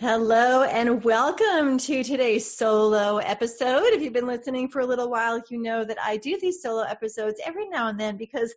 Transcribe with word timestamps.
Hello 0.00 0.62
and 0.62 1.04
welcome 1.04 1.76
to 1.76 2.02
today's 2.02 2.56
solo 2.56 3.18
episode. 3.18 3.82
If 3.88 4.00
you've 4.00 4.14
been 4.14 4.26
listening 4.26 4.70
for 4.70 4.80
a 4.80 4.86
little 4.86 5.10
while, 5.10 5.42
you 5.50 5.60
know 5.60 5.84
that 5.84 5.98
I 6.02 6.16
do 6.16 6.38
these 6.40 6.62
solo 6.62 6.84
episodes 6.84 7.38
every 7.44 7.68
now 7.68 7.88
and 7.88 8.00
then 8.00 8.16
because 8.16 8.54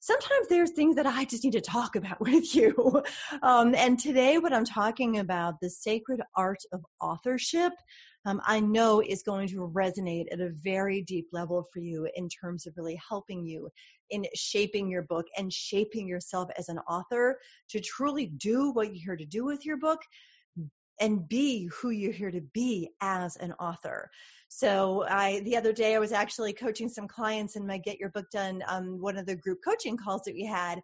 sometimes 0.00 0.48
there's 0.48 0.72
things 0.72 0.96
that 0.96 1.06
I 1.06 1.26
just 1.26 1.44
need 1.44 1.52
to 1.52 1.60
talk 1.60 1.94
about 1.94 2.20
with 2.20 2.56
you. 2.56 3.04
Um, 3.40 3.76
and 3.76 4.00
today, 4.00 4.38
what 4.38 4.52
I'm 4.52 4.64
talking 4.64 5.20
about, 5.20 5.60
the 5.60 5.70
sacred 5.70 6.22
art 6.34 6.58
of 6.72 6.84
authorship, 7.00 7.72
um, 8.26 8.40
I 8.44 8.58
know 8.58 9.00
is 9.00 9.22
going 9.22 9.46
to 9.50 9.72
resonate 9.72 10.32
at 10.32 10.40
a 10.40 10.50
very 10.50 11.02
deep 11.02 11.28
level 11.30 11.68
for 11.72 11.78
you 11.78 12.08
in 12.16 12.28
terms 12.28 12.66
of 12.66 12.74
really 12.76 13.00
helping 13.08 13.46
you 13.46 13.70
in 14.10 14.26
shaping 14.34 14.90
your 14.90 15.02
book 15.02 15.26
and 15.38 15.52
shaping 15.52 16.08
yourself 16.08 16.50
as 16.58 16.68
an 16.68 16.78
author 16.80 17.38
to 17.68 17.78
truly 17.78 18.26
do 18.26 18.72
what 18.72 18.88
you're 18.88 19.04
here 19.04 19.16
to 19.16 19.24
do 19.24 19.44
with 19.44 19.64
your 19.64 19.76
book 19.76 20.00
and 21.00 21.26
be 21.28 21.68
who 21.72 21.90
you're 21.90 22.12
here 22.12 22.30
to 22.30 22.42
be 22.52 22.90
as 23.00 23.36
an 23.36 23.52
author. 23.54 24.10
So 24.48 25.04
I, 25.08 25.40
the 25.40 25.56
other 25.56 25.72
day 25.72 25.94
I 25.94 25.98
was 25.98 26.12
actually 26.12 26.52
coaching 26.52 26.88
some 26.88 27.08
clients 27.08 27.56
in 27.56 27.66
my 27.66 27.78
Get 27.78 27.98
Your 27.98 28.10
Book 28.10 28.26
Done, 28.30 28.62
um, 28.68 29.00
one 29.00 29.16
of 29.16 29.26
the 29.26 29.36
group 29.36 29.58
coaching 29.64 29.96
calls 29.96 30.22
that 30.24 30.34
we 30.34 30.44
had. 30.44 30.80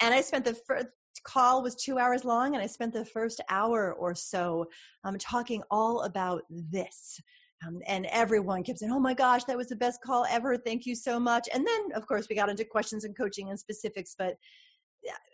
And 0.00 0.14
I 0.14 0.20
spent 0.20 0.44
the 0.44 0.56
first 0.66 0.88
call 1.24 1.62
was 1.62 1.74
two 1.74 1.98
hours 1.98 2.24
long 2.24 2.54
and 2.54 2.62
I 2.62 2.66
spent 2.66 2.92
the 2.92 3.04
first 3.04 3.40
hour 3.48 3.92
or 3.94 4.14
so 4.14 4.66
um, 5.02 5.18
talking 5.18 5.62
all 5.70 6.02
about 6.02 6.42
this. 6.50 7.18
Um, 7.66 7.80
and 7.86 8.06
everyone 8.06 8.62
kept 8.62 8.80
saying, 8.80 8.92
Oh 8.92 9.00
my 9.00 9.14
gosh, 9.14 9.44
that 9.44 9.56
was 9.56 9.68
the 9.68 9.76
best 9.76 10.02
call 10.02 10.26
ever. 10.28 10.58
Thank 10.58 10.84
you 10.84 10.94
so 10.94 11.18
much. 11.18 11.48
And 11.52 11.66
then, 11.66 11.92
of 11.94 12.06
course, 12.06 12.26
we 12.28 12.36
got 12.36 12.50
into 12.50 12.66
questions 12.66 13.04
and 13.04 13.16
coaching 13.16 13.48
and 13.48 13.58
specifics, 13.58 14.14
but 14.16 14.36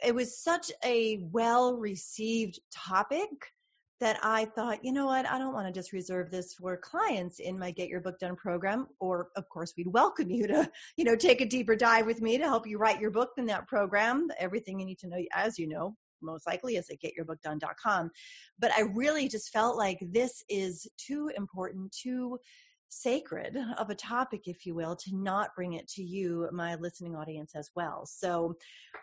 it 0.04 0.14
was 0.14 0.38
such 0.40 0.70
a 0.84 1.18
well 1.32 1.76
received 1.76 2.60
topic 2.72 3.28
that 4.02 4.18
I 4.20 4.46
thought, 4.46 4.84
you 4.84 4.92
know 4.92 5.06
what, 5.06 5.26
I 5.26 5.38
don't 5.38 5.54
want 5.54 5.68
to 5.68 5.72
just 5.72 5.92
reserve 5.92 6.28
this 6.28 6.54
for 6.54 6.76
clients 6.76 7.38
in 7.38 7.56
my 7.56 7.70
Get 7.70 7.88
Your 7.88 8.00
Book 8.00 8.18
Done 8.18 8.34
program. 8.34 8.88
Or, 8.98 9.28
of 9.36 9.48
course, 9.48 9.74
we'd 9.76 9.86
welcome 9.86 10.28
you 10.28 10.48
to, 10.48 10.68
you 10.96 11.04
know, 11.04 11.14
take 11.14 11.40
a 11.40 11.46
deeper 11.46 11.76
dive 11.76 12.04
with 12.04 12.20
me 12.20 12.36
to 12.36 12.42
help 12.42 12.66
you 12.66 12.78
write 12.78 13.00
your 13.00 13.12
book 13.12 13.30
in 13.38 13.46
that 13.46 13.68
program. 13.68 14.26
Everything 14.40 14.80
you 14.80 14.86
need 14.86 14.98
to 14.98 15.06
know, 15.06 15.18
as 15.32 15.56
you 15.56 15.68
know, 15.68 15.94
most 16.20 16.48
likely 16.48 16.74
is 16.74 16.90
at 16.90 16.96
getyourbookdone.com. 17.00 18.10
But 18.58 18.72
I 18.72 18.80
really 18.80 19.28
just 19.28 19.52
felt 19.52 19.76
like 19.76 19.98
this 20.00 20.42
is 20.48 20.84
too 20.98 21.30
important, 21.36 21.92
too 21.92 22.40
sacred 22.92 23.56
of 23.78 23.90
a 23.90 23.94
topic, 23.94 24.42
if 24.46 24.66
you 24.66 24.74
will, 24.74 24.94
to 24.96 25.16
not 25.16 25.54
bring 25.56 25.72
it 25.74 25.88
to 25.88 26.02
you, 26.02 26.48
my 26.52 26.74
listening 26.76 27.16
audience, 27.16 27.52
as 27.54 27.70
well. 27.74 28.06
So, 28.06 28.56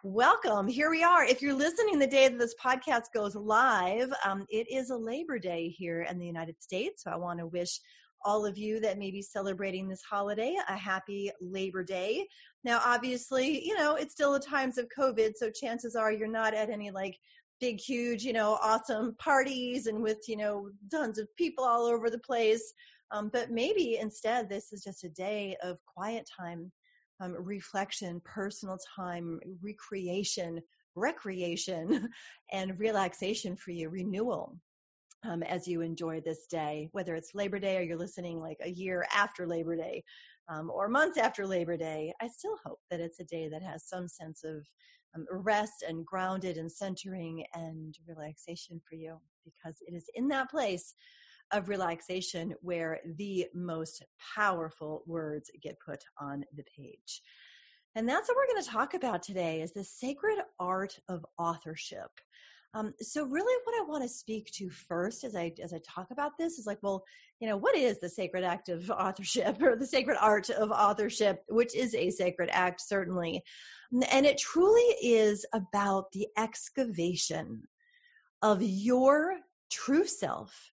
welcome. 0.03 0.67
Here 0.67 0.89
we 0.89 1.03
are. 1.03 1.25
If 1.25 1.41
you're 1.41 1.53
listening 1.53 1.97
the 1.97 2.07
day 2.07 2.27
that 2.27 2.37
this 2.37 2.55
podcast 2.63 3.05
goes 3.13 3.35
live, 3.35 4.11
um, 4.23 4.45
it 4.49 4.67
is 4.71 4.91
a 4.91 4.97
Labor 4.97 5.39
Day 5.39 5.69
here 5.69 6.03
in 6.03 6.19
the 6.19 6.25
United 6.27 6.61
States. 6.61 7.03
So, 7.03 7.11
I 7.11 7.15
want 7.15 7.39
to 7.39 7.47
wish 7.47 7.79
all 8.23 8.45
of 8.45 8.57
you 8.57 8.79
that 8.81 8.99
may 8.99 9.11
be 9.11 9.21
celebrating 9.21 9.87
this 9.87 10.03
holiday 10.03 10.55
a 10.67 10.75
happy 10.75 11.31
Labor 11.41 11.83
Day. 11.83 12.27
Now, 12.63 12.81
obviously, 12.85 13.65
you 13.65 13.77
know, 13.77 13.95
it's 13.95 14.13
still 14.13 14.33
the 14.33 14.39
times 14.39 14.77
of 14.77 14.87
COVID, 14.97 15.33
so 15.35 15.49
chances 15.49 15.95
are 15.95 16.11
you're 16.11 16.27
not 16.27 16.53
at 16.53 16.69
any 16.69 16.91
like 16.91 17.17
big, 17.59 17.79
huge, 17.79 18.23
you 18.23 18.33
know, 18.33 18.57
awesome 18.61 19.15
parties 19.19 19.87
and 19.87 20.01
with, 20.01 20.19
you 20.27 20.37
know, 20.37 20.69
tons 20.91 21.17
of 21.17 21.27
people 21.35 21.63
all 21.63 21.85
over 21.85 22.09
the 22.09 22.19
place. 22.19 22.73
Um, 23.11 23.29
but 23.31 23.51
maybe 23.51 23.97
instead, 23.99 24.49
this 24.49 24.71
is 24.71 24.83
just 24.83 25.03
a 25.03 25.09
day 25.09 25.57
of 25.63 25.77
quiet 25.85 26.29
time, 26.39 26.71
um, 27.19 27.35
reflection, 27.37 28.21
personal 28.23 28.77
time, 28.95 29.39
recreation, 29.61 30.61
recreation, 30.95 32.09
and 32.51 32.79
relaxation 32.79 33.55
for 33.55 33.71
you, 33.71 33.89
renewal. 33.89 34.57
Um, 35.25 35.43
as 35.43 35.67
you 35.67 35.81
enjoy 35.81 36.21
this 36.21 36.45
day, 36.47 36.87
whether 36.93 37.13
it's 37.13 37.35
Labor 37.35 37.59
Day 37.59 37.77
or 37.77 37.81
you're 37.81 37.97
listening 37.97 38.39
like 38.39 38.59
a 38.63 38.69
year 38.69 39.05
after 39.13 39.45
Labor 39.45 39.75
Day 39.75 40.03
um, 40.47 40.69
or 40.69 40.87
months 40.87 41.17
after 41.17 41.45
Labor 41.45 41.75
Day, 41.75 42.13
I 42.21 42.29
still 42.29 42.55
hope 42.63 42.79
that 42.89 43.01
it's 43.01 43.19
a 43.19 43.25
day 43.25 43.49
that 43.49 43.61
has 43.61 43.85
some 43.85 44.07
sense 44.07 44.45
of 44.45 44.65
um, 45.15 45.25
rest 45.29 45.83
and 45.85 46.05
grounded 46.05 46.57
and 46.57 46.71
centering 46.71 47.43
and 47.53 47.97
relaxation 48.07 48.79
for 48.87 48.95
you 48.95 49.17
because 49.43 49.75
it 49.81 49.93
is 49.93 50.05
in 50.15 50.29
that 50.29 50.49
place 50.49 50.93
of 51.51 51.69
relaxation 51.69 52.55
where 52.61 52.99
the 53.17 53.47
most 53.53 54.03
powerful 54.35 55.03
words 55.05 55.49
get 55.61 55.79
put 55.79 56.03
on 56.19 56.45
the 56.55 56.63
page. 56.77 57.21
And 57.95 58.07
that's 58.07 58.27
what 58.27 58.37
we're 58.37 58.53
going 58.53 58.63
to 58.63 58.69
talk 58.69 58.93
about 58.93 59.23
today 59.23 59.61
is 59.61 59.73
the 59.73 59.83
sacred 59.83 60.39
art 60.59 60.97
of 61.07 61.25
authorship. 61.37 62.11
Um, 62.75 62.93
so 63.01 63.25
really 63.25 63.61
what 63.63 63.81
I 63.81 63.89
want 63.89 64.03
to 64.03 64.09
speak 64.09 64.51
to 64.53 64.69
first 64.69 65.23
as 65.23 65.35
I 65.35 65.53
as 65.63 65.73
I 65.73 65.79
talk 65.79 66.11
about 66.11 66.37
this 66.37 66.59
is 66.59 66.67
like, 66.67 66.77
well, 66.83 67.03
you 67.39 67.47
know, 67.47 67.57
what 67.57 67.75
is 67.75 67.99
the 67.99 68.09
sacred 68.09 68.43
act 68.43 68.69
of 68.69 68.91
authorship 68.91 69.59
or 69.61 69.75
the 69.75 69.87
sacred 69.87 70.17
art 70.21 70.51
of 70.51 70.69
authorship, 70.69 71.43
which 71.49 71.75
is 71.75 71.95
a 71.95 72.11
sacred 72.11 72.49
act, 72.51 72.81
certainly. 72.81 73.43
And 73.91 74.25
it 74.25 74.37
truly 74.37 74.83
is 75.01 75.47
about 75.51 76.11
the 76.11 76.27
excavation 76.37 77.63
of 78.43 78.61
your 78.61 79.35
true 79.71 80.05
self 80.05 80.71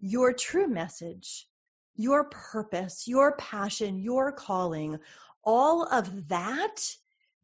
your 0.00 0.32
true 0.32 0.68
message, 0.68 1.46
your 1.94 2.24
purpose, 2.24 3.06
your 3.06 3.36
passion, 3.36 3.98
your 3.98 4.32
calling, 4.32 4.98
all 5.44 5.84
of 5.84 6.28
that 6.28 6.76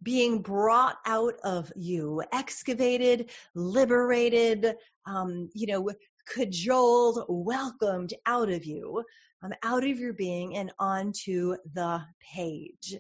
being 0.03 0.43
brought 0.43 0.97
out 1.07 1.35
of 1.45 1.73
you, 1.77 2.23
excavated, 2.33 3.31
liberated, 3.55 4.75
um, 5.07 5.49
you 5.55 5.67
know, 5.67 5.91
cajoled, 6.27 7.25
welcomed 7.29 8.15
out 8.27 8.51
of 8.51 8.65
you, 8.65 9.05
um, 9.43 9.53
out 9.63 9.85
of 9.85 9.99
your 9.99 10.13
being 10.13 10.57
and 10.57 10.73
onto 10.79 11.57
the 11.75 12.03
page. 12.35 12.97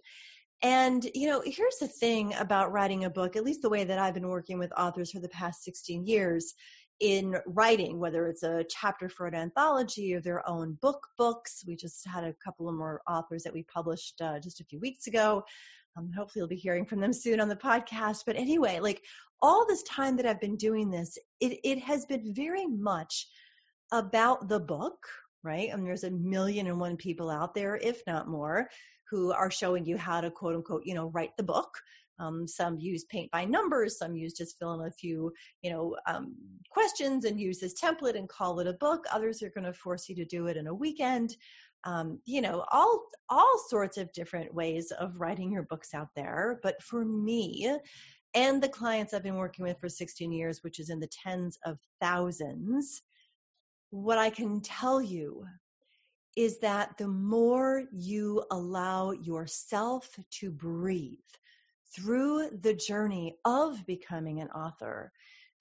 And, 0.63 1.05
you 1.15 1.29
know, 1.29 1.43
here's 1.45 1.79
the 1.79 1.89
thing 1.89 2.35
about 2.35 2.71
writing 2.71 3.05
a 3.05 3.11
book, 3.11 3.35
at 3.35 3.45
least 3.45 3.63
the 3.63 3.69
way 3.69 3.83
that 3.83 3.99
I've 3.99 4.15
been 4.15 4.29
working 4.29 4.59
with 4.59 4.73
authors 4.77 5.11
for 5.11 5.19
the 5.19 5.29
past 5.29 5.65
16 5.65 6.07
years, 6.07 6.55
in 7.03 7.35
writing, 7.47 7.99
whether 7.99 8.29
it's 8.29 8.45
a 8.45 8.65
chapter 8.71 9.09
for 9.09 9.27
an 9.27 9.35
anthology 9.35 10.15
or 10.15 10.21
their 10.21 10.49
own 10.49 10.79
book 10.81 11.05
books. 11.19 11.65
We 11.67 11.75
just 11.75 12.07
had 12.07 12.23
a 12.23 12.35
couple 12.45 12.69
of 12.69 12.77
more 12.77 13.03
authors 13.09 13.43
that 13.43 13.53
we 13.53 13.65
published 13.65 14.21
uh, 14.21 14.39
just 14.39 14.61
a 14.61 14.65
few 14.65 14.79
weeks 14.79 15.09
ago. 15.09 15.43
Um, 15.97 16.13
hopefully, 16.17 16.41
you'll 16.41 16.49
be 16.49 16.57
hearing 16.57 16.87
from 16.87 17.01
them 17.01 17.13
soon 17.13 17.41
on 17.41 17.49
the 17.49 17.57
podcast. 17.57 18.23
But 18.25 18.37
anyway, 18.37 18.79
like 18.79 19.03
all 19.43 19.67
this 19.67 19.83
time 19.83 20.17
that 20.17 20.27
I've 20.27 20.41
been 20.41 20.57
doing 20.57 20.91
this, 20.91 21.19
it, 21.41 21.59
it 21.65 21.81
has 21.81 22.07
been 22.07 22.33
very 22.33 22.67
much 22.67 23.27
about 23.91 24.49
the 24.49 24.61
book, 24.61 25.05
right? 25.43 25.71
And 25.73 25.85
there's 25.85 26.05
a 26.05 26.11
million 26.11 26.69
and 26.69 26.79
one 26.79 26.97
people 26.97 27.31
out 27.31 27.53
there, 27.53 27.77
if 27.77 28.01
not 28.07 28.29
more, 28.29 28.69
who 29.11 29.33
are 29.33 29.51
showing 29.51 29.85
you 29.85 29.99
how 29.99 30.21
to 30.21 30.31
quote 30.31 30.55
unquote, 30.55 30.87
you 30.87 30.95
know, 30.95 31.09
write 31.09 31.37
the 31.37 31.43
book. 31.43 31.75
Um, 32.19 32.47
some 32.47 32.79
use 32.79 33.05
paint 33.05 33.31
by 33.31 33.45
numbers, 33.45 33.99
some 33.99 34.15
use 34.15 34.35
just 34.35 34.59
fill 34.59 34.75
in 34.75 34.87
a 34.87 34.91
few, 34.93 35.33
you 35.63 35.71
know, 35.71 35.97
um, 36.07 36.35
questions 36.71 37.25
and 37.25 37.41
use 37.41 37.59
this 37.59 37.81
template 37.81 38.17
and 38.17 38.29
call 38.29 38.61
it 38.61 38.67
a 38.67 38.75
book. 38.75 39.05
Others 39.11 39.43
are 39.43 39.51
going 39.51 39.65
to 39.65 39.73
force 39.73 40.09
you 40.09 40.15
to 40.17 40.25
do 40.25 40.47
it 40.47 40.57
in 40.57 40.67
a 40.67 40.75
weekend. 40.75 41.37
Um, 41.85 42.21
you 42.27 42.41
know, 42.41 42.65
all 42.71 43.07
all 43.29 43.59
sorts 43.69 43.99
of 43.99 44.13
different 44.13 44.55
ways 44.55 44.93
of 44.93 45.19
writing 45.19 45.51
your 45.51 45.65
books 45.65 45.95
out 45.95 46.09
there. 46.15 46.61
But 46.63 46.81
for 46.83 47.05
me, 47.05 47.77
and 48.35 48.63
the 48.63 48.69
clients 48.69 49.13
I've 49.13 49.23
been 49.23 49.37
working 49.37 49.65
with 49.65 49.79
for 49.81 49.89
16 49.89 50.33
years, 50.33 50.63
which 50.63 50.79
is 50.79 50.91
in 50.91 51.01
the 51.01 51.09
tens 51.25 51.59
of 51.65 51.79
thousands, 52.01 53.03
what 53.91 54.19
I 54.19 54.31
can 54.31 54.61
tell 54.61 55.03
you 55.03 55.45
is 56.37 56.59
that 56.61 56.97
the 56.97 57.09
more 57.09 57.85
you 57.93 58.43
allow 58.51 59.11
yourself 59.11 60.09
to 60.41 60.51
breathe, 60.51 61.19
through 61.95 62.51
the 62.61 62.75
journey 62.75 63.37
of 63.45 63.85
becoming 63.87 64.41
an 64.41 64.49
author, 64.51 65.13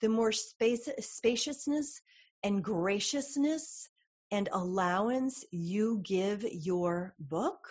the 0.02 0.10
more 0.10 0.32
space, 0.32 0.88
spaciousness 1.00 2.02
and 2.44 2.64
graciousness 2.64 3.90
and 4.32 4.50
allowance 4.52 5.44
you 5.52 6.00
give 6.04 6.44
your 6.44 7.14
book, 7.20 7.68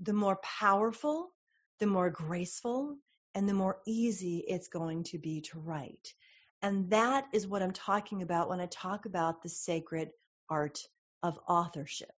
the 0.00 0.12
more 0.12 0.36
powerful, 0.36 1.30
the 1.78 1.86
more 1.86 2.10
graceful 2.10 2.96
and 3.34 3.48
the 3.48 3.54
more 3.54 3.78
easy 3.86 4.38
it's 4.38 4.68
going 4.68 5.04
to 5.04 5.18
be 5.18 5.42
to 5.42 5.60
write. 5.60 6.14
And 6.62 6.90
that 6.90 7.26
is 7.32 7.46
what 7.46 7.62
I'm 7.62 7.72
talking 7.72 8.22
about 8.22 8.48
when 8.48 8.60
I 8.60 8.66
talk 8.66 9.06
about 9.06 9.42
the 9.42 9.48
sacred 9.48 10.10
art 10.50 10.80
of 11.22 11.38
authorship 11.48 12.15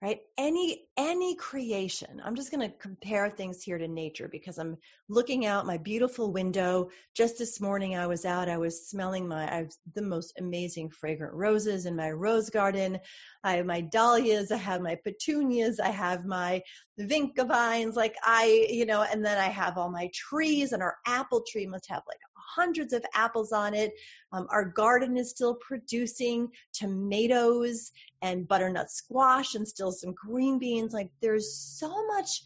right? 0.00 0.20
Any 0.36 0.84
any 0.96 1.36
creation 1.36 2.20
i'm 2.24 2.34
just 2.34 2.50
going 2.50 2.68
to 2.68 2.76
compare 2.78 3.30
things 3.30 3.62
here 3.62 3.78
to 3.78 3.86
nature 3.86 4.28
because 4.28 4.58
i'm 4.58 4.76
looking 5.08 5.46
out 5.46 5.64
my 5.64 5.78
beautiful 5.78 6.32
window. 6.32 6.90
Just 7.14 7.38
this 7.38 7.60
morning 7.60 7.96
i 7.96 8.06
was 8.06 8.24
out 8.24 8.48
i 8.48 8.58
was 8.58 8.88
smelling 8.88 9.26
my 9.28 9.50
i 9.50 9.56
have 9.56 9.72
the 9.94 10.02
most 10.02 10.34
amazing 10.38 10.90
fragrant 10.90 11.34
roses 11.34 11.86
in 11.86 11.96
my 11.96 12.10
rose 12.10 12.50
garden. 12.50 12.98
I 13.44 13.56
have 13.56 13.66
my 13.66 13.80
dahlias 13.80 14.50
i 14.50 14.56
have 14.56 14.80
my 14.80 14.96
petunias 14.96 15.80
i 15.80 15.90
have 15.90 16.24
my 16.24 16.62
vinca 16.98 17.46
vines 17.46 17.94
like 17.94 18.16
i 18.24 18.66
you 18.68 18.86
know 18.86 19.02
and 19.02 19.24
then 19.24 19.38
i 19.38 19.48
have 19.48 19.78
all 19.78 19.90
my 19.90 20.10
trees 20.12 20.72
and 20.72 20.82
our 20.82 20.96
apple 21.06 21.44
tree 21.48 21.66
must 21.66 21.88
have 21.88 22.02
like 22.08 22.18
hundreds 22.54 22.92
of 22.92 23.04
apples 23.14 23.52
on 23.52 23.74
it. 23.74 23.92
Um, 24.32 24.46
our 24.50 24.64
garden 24.64 25.16
is 25.16 25.30
still 25.30 25.54
producing 25.54 26.48
tomatoes 26.72 27.92
and 28.22 28.48
butternut 28.48 28.90
squash 28.90 29.54
and 29.54 29.66
still 29.66 29.92
some 29.92 30.12
green 30.12 30.58
beans. 30.58 30.92
Like 30.92 31.10
there's 31.20 31.54
so 31.54 32.06
much 32.06 32.42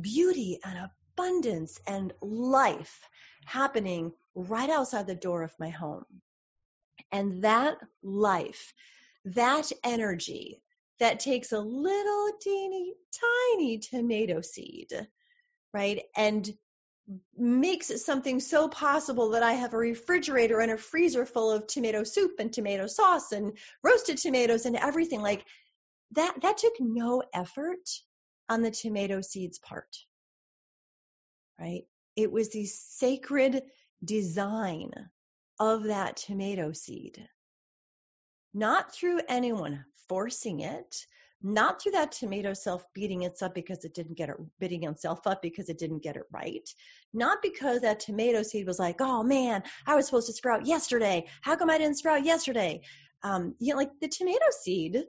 beauty 0.00 0.58
and 0.64 0.90
abundance 1.16 1.80
and 1.86 2.12
life 2.20 3.00
happening 3.46 4.12
right 4.34 4.70
outside 4.70 5.06
the 5.06 5.14
door 5.14 5.42
of 5.42 5.54
my 5.58 5.68
home. 5.68 6.04
And 7.12 7.44
that 7.44 7.78
life, 8.02 8.72
that 9.24 9.70
energy 9.84 10.60
that 10.98 11.20
takes 11.20 11.52
a 11.52 11.60
little 11.60 12.30
teeny 12.40 12.94
tiny 13.12 13.78
tomato 13.78 14.40
seed, 14.40 14.92
right? 15.72 16.02
And 16.16 16.50
makes 17.36 18.04
something 18.04 18.40
so 18.40 18.68
possible 18.68 19.30
that 19.30 19.42
I 19.42 19.52
have 19.52 19.74
a 19.74 19.78
refrigerator 19.78 20.60
and 20.60 20.72
a 20.72 20.78
freezer 20.78 21.26
full 21.26 21.50
of 21.50 21.66
tomato 21.66 22.04
soup 22.04 22.36
and 22.38 22.52
tomato 22.52 22.86
sauce 22.86 23.32
and 23.32 23.58
roasted 23.82 24.18
tomatoes 24.18 24.66
and 24.66 24.76
everything. 24.76 25.20
Like 25.20 25.44
that 26.12 26.40
that 26.42 26.58
took 26.58 26.74
no 26.80 27.22
effort 27.34 27.88
on 28.48 28.62
the 28.62 28.70
tomato 28.70 29.20
seeds 29.20 29.58
part 29.58 29.96
right? 31.58 31.84
It 32.16 32.30
was 32.30 32.50
the 32.50 32.66
sacred 32.66 33.62
design 34.04 34.90
of 35.58 35.84
that 35.84 36.16
tomato 36.16 36.72
seed. 36.72 37.26
Not 38.52 38.92
through 38.92 39.20
anyone 39.28 39.84
forcing 40.08 40.60
it 40.60 41.06
not 41.44 41.80
through 41.80 41.92
that 41.92 42.10
tomato 42.10 42.54
self 42.54 42.82
beating 42.94 43.22
itself 43.22 43.52
because 43.52 43.84
it 43.84 43.94
didn't 43.94 44.16
get 44.16 44.30
it 44.30 44.36
beating 44.58 44.84
itself 44.84 45.26
up 45.26 45.42
because 45.42 45.68
it 45.68 45.78
didn't 45.78 46.02
get 46.02 46.16
it 46.16 46.24
right. 46.32 46.66
Not 47.12 47.42
because 47.42 47.82
that 47.82 48.00
tomato 48.00 48.42
seed 48.42 48.66
was 48.66 48.78
like 48.78 49.00
oh 49.00 49.22
man 49.22 49.62
i 49.86 49.94
was 49.94 50.06
supposed 50.06 50.28
to 50.28 50.32
sprout 50.32 50.66
yesterday. 50.66 51.26
How 51.42 51.56
come 51.56 51.68
i 51.68 51.76
didn't 51.76 51.98
sprout 51.98 52.24
yesterday? 52.24 52.80
Um 53.22 53.54
you 53.58 53.72
know 53.72 53.78
like 53.78 53.90
the 54.00 54.08
tomato 54.08 54.46
seed 54.62 55.04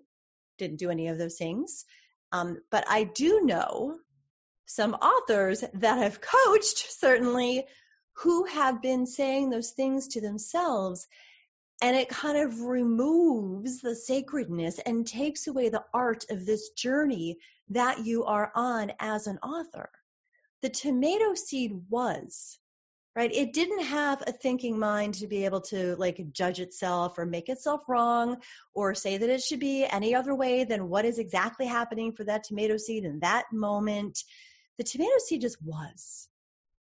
didn't 0.58 0.80
do 0.80 0.92
any 0.92 1.08
of 1.08 1.18
those 1.18 1.38
things. 1.38 1.86
Um 2.34 2.58
but 2.70 2.84
i 2.90 3.06
do 3.06 3.42
know 3.42 3.96
some 4.66 4.94
authors 4.94 5.64
that 5.76 5.98
have 5.98 6.20
coached 6.46 6.92
certainly 7.00 7.66
who 8.20 8.46
have 8.46 8.82
been 8.82 9.06
saying 9.06 9.50
those 9.50 9.72
things 9.72 10.10
to 10.10 10.22
themselves 10.22 11.08
and 11.82 11.96
it 11.96 12.10
kind 12.10 12.38
of 12.38 12.62
removes 12.62 13.82
the 13.82 13.96
sacredness 13.96 14.80
and 14.80 15.06
takes 15.06 15.48
away 15.48 15.70
the 15.70 15.84
art 15.94 16.26
of 16.30 16.46
this 16.46 16.70
journey 16.70 17.38
that 17.70 18.06
you 18.06 18.24
are 18.24 18.52
on 18.56 18.92
as 19.00 19.28
an 19.28 19.38
author. 19.40 19.90
The 20.62 20.70
tomato 20.70 21.34
seed 21.36 21.74
was, 21.90 22.58
right? 23.16 23.32
It 23.34 23.54
didn't 23.54 23.84
have 23.84 24.24
a 24.26 24.32
thinking 24.32 24.80
mind 24.80 25.16
to 25.16 25.28
be 25.28 25.46
able 25.46 25.62
to 25.62 25.96
like 25.98 26.32
judge 26.32 26.60
itself 26.60 27.18
or 27.18 27.26
make 27.26 27.50
itself 27.50 27.82
wrong 27.88 28.38
or 28.74 28.96
say 28.96 29.18
that 29.18 29.30
it 29.30 29.42
should 29.42 29.60
be 29.60 29.86
any 29.86 30.16
other 30.16 30.34
way 30.34 30.64
than 30.64 30.90
what 30.90 31.06
is 31.06 31.20
exactly 31.20 31.66
happening 31.66 32.14
for 32.14 32.24
that 32.24 32.46
tomato 32.46 32.78
seed 32.78 33.04
in 33.04 33.20
that 33.20 33.46
moment. 33.52 34.24
The 34.78 34.84
tomato 34.84 35.18
seed 35.20 35.42
just 35.42 35.62
was. 35.62 36.30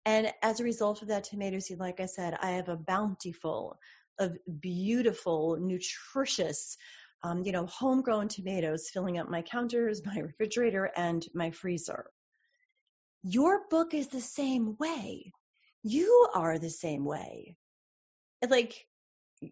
And 0.05 0.31
as 0.43 0.59
a 0.59 0.63
result 0.63 1.01
of 1.01 1.07
that 1.07 1.23
tomato 1.23 1.57
seed, 1.57 1.79
like 1.79 1.99
I 1.99 2.05
said, 2.05 2.37
I 2.39 2.51
have 2.51 2.69
a 2.69 2.77
bountiful 2.77 3.79
of 4.19 4.37
beautiful, 4.59 5.57
nutritious, 5.59 6.77
um, 7.23 7.43
you 7.43 7.51
know, 7.51 7.65
homegrown 7.65 8.27
tomatoes 8.27 8.89
filling 8.89 9.17
up 9.17 9.29
my 9.29 9.41
counters, 9.41 10.01
my 10.05 10.19
refrigerator, 10.19 10.91
and 10.95 11.25
my 11.33 11.51
freezer. 11.51 12.05
Your 13.23 13.61
book 13.69 13.93
is 13.93 14.07
the 14.07 14.21
same 14.21 14.75
way. 14.79 15.31
You 15.83 16.29
are 16.33 16.59
the 16.59 16.69
same 16.69 17.05
way. 17.05 17.57
Like, 18.47 18.87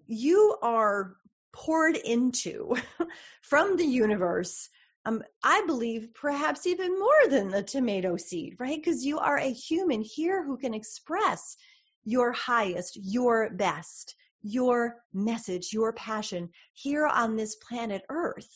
you 0.08 0.58
are 0.62 1.16
poured 1.52 1.96
into 1.98 2.76
from 3.42 3.78
the 3.78 3.86
universe 3.86 4.70
um, 5.06 5.22
I 5.44 5.64
believe 5.68 6.14
perhaps 6.14 6.66
even 6.66 6.98
more 6.98 7.30
than 7.30 7.50
the 7.50 7.64
tomato 7.64 8.16
seed, 8.16 8.56
right? 8.60 8.78
Because 8.78 9.06
you 9.06 9.20
are 9.20 9.38
a 9.38 9.52
human 9.52 10.02
here 10.02 10.44
who 10.44 10.58
can 10.58 10.74
express 10.74 11.58
your 12.06 12.32
highest, 12.32 12.98
your 13.02 13.50
best 13.50 14.16
your 14.44 14.98
message, 15.14 15.70
your 15.74 15.94
passion 15.94 16.50
here 16.74 17.08
on 17.08 17.36
this 17.36 17.56
planet 17.56 18.04
Earth. 18.10 18.50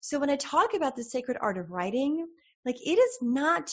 So 0.00 0.18
when 0.18 0.30
I 0.30 0.36
talk 0.36 0.74
about 0.74 0.96
the 0.96 1.04
sacred 1.04 1.36
art 1.40 1.58
of 1.58 1.70
writing, 1.70 2.26
like 2.64 2.76
it 2.76 2.98
is 2.98 3.18
not 3.20 3.70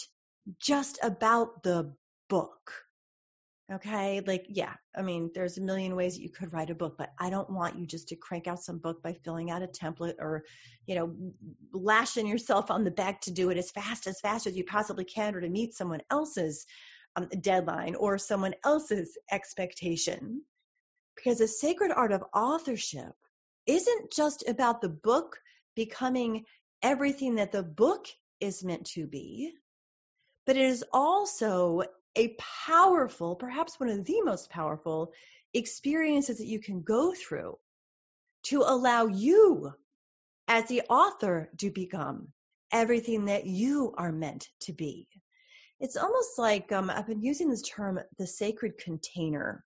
just 0.59 0.99
about 1.03 1.63
the 1.63 1.93
book. 2.29 2.73
Okay. 3.71 4.21
Like, 4.25 4.45
yeah, 4.49 4.73
I 4.97 5.01
mean, 5.01 5.31
there's 5.33 5.57
a 5.57 5.61
million 5.61 5.95
ways 5.95 6.15
that 6.15 6.21
you 6.21 6.29
could 6.29 6.51
write 6.51 6.69
a 6.69 6.75
book, 6.75 6.95
but 6.97 7.11
I 7.17 7.29
don't 7.29 7.49
want 7.49 7.79
you 7.79 7.87
just 7.87 8.09
to 8.09 8.17
crank 8.17 8.47
out 8.47 8.61
some 8.61 8.79
book 8.79 9.01
by 9.01 9.13
filling 9.23 9.49
out 9.49 9.61
a 9.61 9.67
template 9.67 10.15
or, 10.19 10.43
you 10.87 10.95
know, 10.95 11.15
lashing 11.71 12.27
yourself 12.27 12.69
on 12.69 12.83
the 12.83 12.91
back 12.91 13.21
to 13.21 13.31
do 13.31 13.49
it 13.49 13.57
as 13.57 13.71
fast, 13.71 14.07
as 14.07 14.19
fast 14.19 14.45
as 14.45 14.57
you 14.57 14.65
possibly 14.65 15.05
can 15.05 15.35
or 15.35 15.41
to 15.41 15.49
meet 15.49 15.73
someone 15.73 16.01
else's 16.09 16.65
um, 17.15 17.29
deadline 17.39 17.95
or 17.95 18.17
someone 18.17 18.55
else's 18.65 19.17
expectation. 19.31 20.41
Because 21.21 21.37
the 21.37 21.47
sacred 21.47 21.91
art 21.91 22.11
of 22.11 22.23
authorship 22.33 23.13
isn't 23.67 24.11
just 24.11 24.43
about 24.47 24.81
the 24.81 24.89
book 24.89 25.37
becoming 25.75 26.45
everything 26.81 27.35
that 27.35 27.51
the 27.51 27.61
book 27.61 28.07
is 28.39 28.63
meant 28.63 28.85
to 28.87 29.05
be, 29.05 29.53
but 30.47 30.57
it 30.57 30.63
is 30.63 30.83
also 30.91 31.83
a 32.15 32.35
powerful, 32.65 33.35
perhaps 33.35 33.79
one 33.79 33.89
of 33.89 34.03
the 34.03 34.21
most 34.23 34.49
powerful 34.49 35.13
experiences 35.53 36.39
that 36.39 36.47
you 36.47 36.59
can 36.59 36.81
go 36.81 37.13
through 37.13 37.57
to 38.43 38.61
allow 38.61 39.05
you 39.05 39.71
as 40.47 40.67
the 40.67 40.81
author 40.89 41.51
to 41.57 41.69
become 41.69 42.29
everything 42.71 43.25
that 43.25 43.45
you 43.45 43.93
are 43.97 44.11
meant 44.11 44.47
to 44.61 44.73
be. 44.73 45.07
It's 45.79 45.97
almost 45.97 46.37
like 46.37 46.71
um, 46.71 46.89
I've 46.89 47.07
been 47.07 47.23
using 47.23 47.49
this 47.49 47.61
term, 47.61 47.99
the 48.17 48.27
sacred 48.27 48.77
container. 48.77 49.63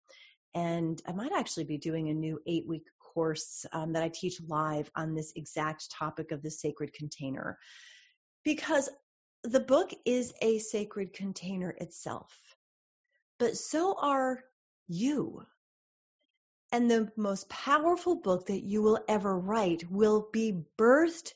And 0.55 1.01
I 1.05 1.11
might 1.11 1.33
actually 1.33 1.65
be 1.65 1.77
doing 1.77 2.09
a 2.09 2.13
new 2.13 2.41
eight 2.47 2.65
week 2.65 2.85
course 2.99 3.65
um, 3.73 3.93
that 3.93 4.03
I 4.03 4.09
teach 4.09 4.41
live 4.47 4.89
on 4.95 5.13
this 5.13 5.33
exact 5.35 5.91
topic 5.91 6.31
of 6.31 6.41
the 6.41 6.49
sacred 6.49 6.93
container. 6.93 7.59
Because 8.43 8.89
the 9.43 9.59
book 9.59 9.91
is 10.05 10.33
a 10.41 10.59
sacred 10.59 11.13
container 11.13 11.69
itself, 11.69 12.33
but 13.37 13.57
so 13.57 13.95
are 13.99 14.39
you. 14.87 15.43
And 16.71 16.89
the 16.89 17.11
most 17.15 17.47
powerful 17.49 18.15
book 18.15 18.47
that 18.47 18.63
you 18.63 18.81
will 18.81 18.99
ever 19.07 19.37
write 19.37 19.89
will 19.89 20.29
be 20.31 20.63
birthed 20.77 21.33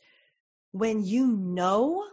when 0.71 1.03
you 1.03 1.27
know 1.27 2.05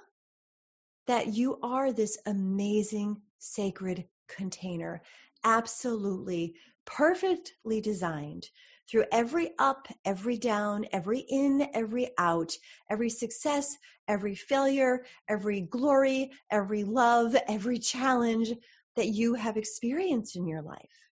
that 1.07 1.29
you 1.29 1.59
are 1.63 1.93
this 1.93 2.19
amazing 2.27 3.21
sacred 3.39 4.07
container. 4.29 5.03
Absolutely 5.45 6.55
perfectly 6.87 7.81
designed 7.83 8.49
through 8.89 9.05
every 9.13 9.51
up, 9.59 9.89
every 10.05 10.39
down, 10.39 10.87
every 10.93 11.19
in, 11.19 11.69
every 11.75 12.11
out, 12.17 12.57
every 12.89 13.11
success, 13.11 13.77
every 14.09 14.35
failure, 14.35 15.05
every 15.29 15.61
glory, 15.61 16.31
every 16.51 16.85
love, 16.85 17.37
every 17.49 17.79
challenge 17.79 18.53
that 18.95 19.09
you 19.09 19.35
have 19.35 19.57
experienced 19.57 20.37
in 20.37 20.47
your 20.47 20.63
life, 20.63 21.11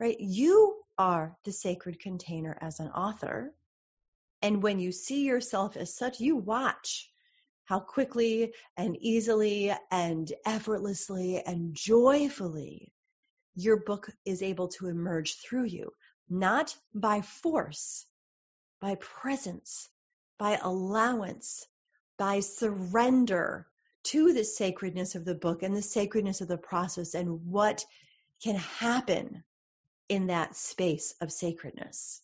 right? 0.00 0.18
You 0.18 0.80
are 0.98 1.36
the 1.44 1.52
sacred 1.52 2.00
container 2.00 2.56
as 2.60 2.80
an 2.80 2.88
author. 2.88 3.54
And 4.42 4.62
when 4.62 4.80
you 4.80 4.90
see 4.90 5.24
yourself 5.24 5.76
as 5.76 5.94
such, 5.94 6.20
you 6.20 6.36
watch 6.36 7.10
how 7.66 7.80
quickly 7.80 8.54
and 8.76 8.96
easily 9.00 9.72
and 9.90 10.32
effortlessly 10.44 11.40
and 11.40 11.74
joyfully 11.74 12.92
your 13.64 13.76
book 13.76 14.10
is 14.24 14.42
able 14.42 14.68
to 14.68 14.88
emerge 14.88 15.36
through 15.36 15.64
you, 15.64 15.92
not 16.28 16.74
by 16.94 17.20
force, 17.20 18.06
by 18.80 18.94
presence, 18.96 19.88
by 20.38 20.58
allowance, 20.62 21.66
by 22.16 22.40
surrender 22.40 23.66
to 24.02 24.32
the 24.32 24.44
sacredness 24.44 25.14
of 25.14 25.24
the 25.24 25.34
book 25.34 25.62
and 25.62 25.76
the 25.76 25.82
sacredness 25.82 26.40
of 26.40 26.48
the 26.48 26.56
process 26.56 27.14
and 27.14 27.46
what 27.46 27.84
can 28.42 28.56
happen 28.56 29.44
in 30.08 30.28
that 30.28 30.56
space 30.56 31.14
of 31.20 31.30
sacredness, 31.30 32.22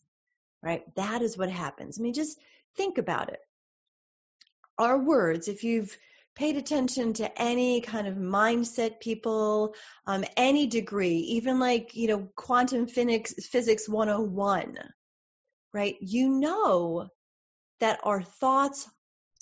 right? 0.62 0.82
That 0.96 1.22
is 1.22 1.36
what 1.36 1.50
happens. 1.50 1.98
I 1.98 2.02
mean, 2.02 2.14
just 2.14 2.38
think 2.76 2.98
about 2.98 3.28
it. 3.28 3.40
Our 4.78 4.98
words, 4.98 5.48
if 5.48 5.64
you've 5.64 5.96
paid 6.36 6.56
attention 6.58 7.14
to 7.14 7.42
any 7.42 7.80
kind 7.80 8.06
of 8.06 8.14
mindset 8.14 9.00
people, 9.00 9.74
um, 10.06 10.24
any 10.36 10.66
degree, 10.66 11.16
even 11.16 11.58
like, 11.58 11.96
you 11.96 12.08
know, 12.08 12.28
quantum 12.36 12.86
physics, 12.86 13.34
physics 13.46 13.88
101, 13.88 14.76
right? 15.72 15.96
You 16.00 16.28
know 16.28 17.08
that 17.80 18.00
our 18.04 18.22
thoughts 18.22 18.88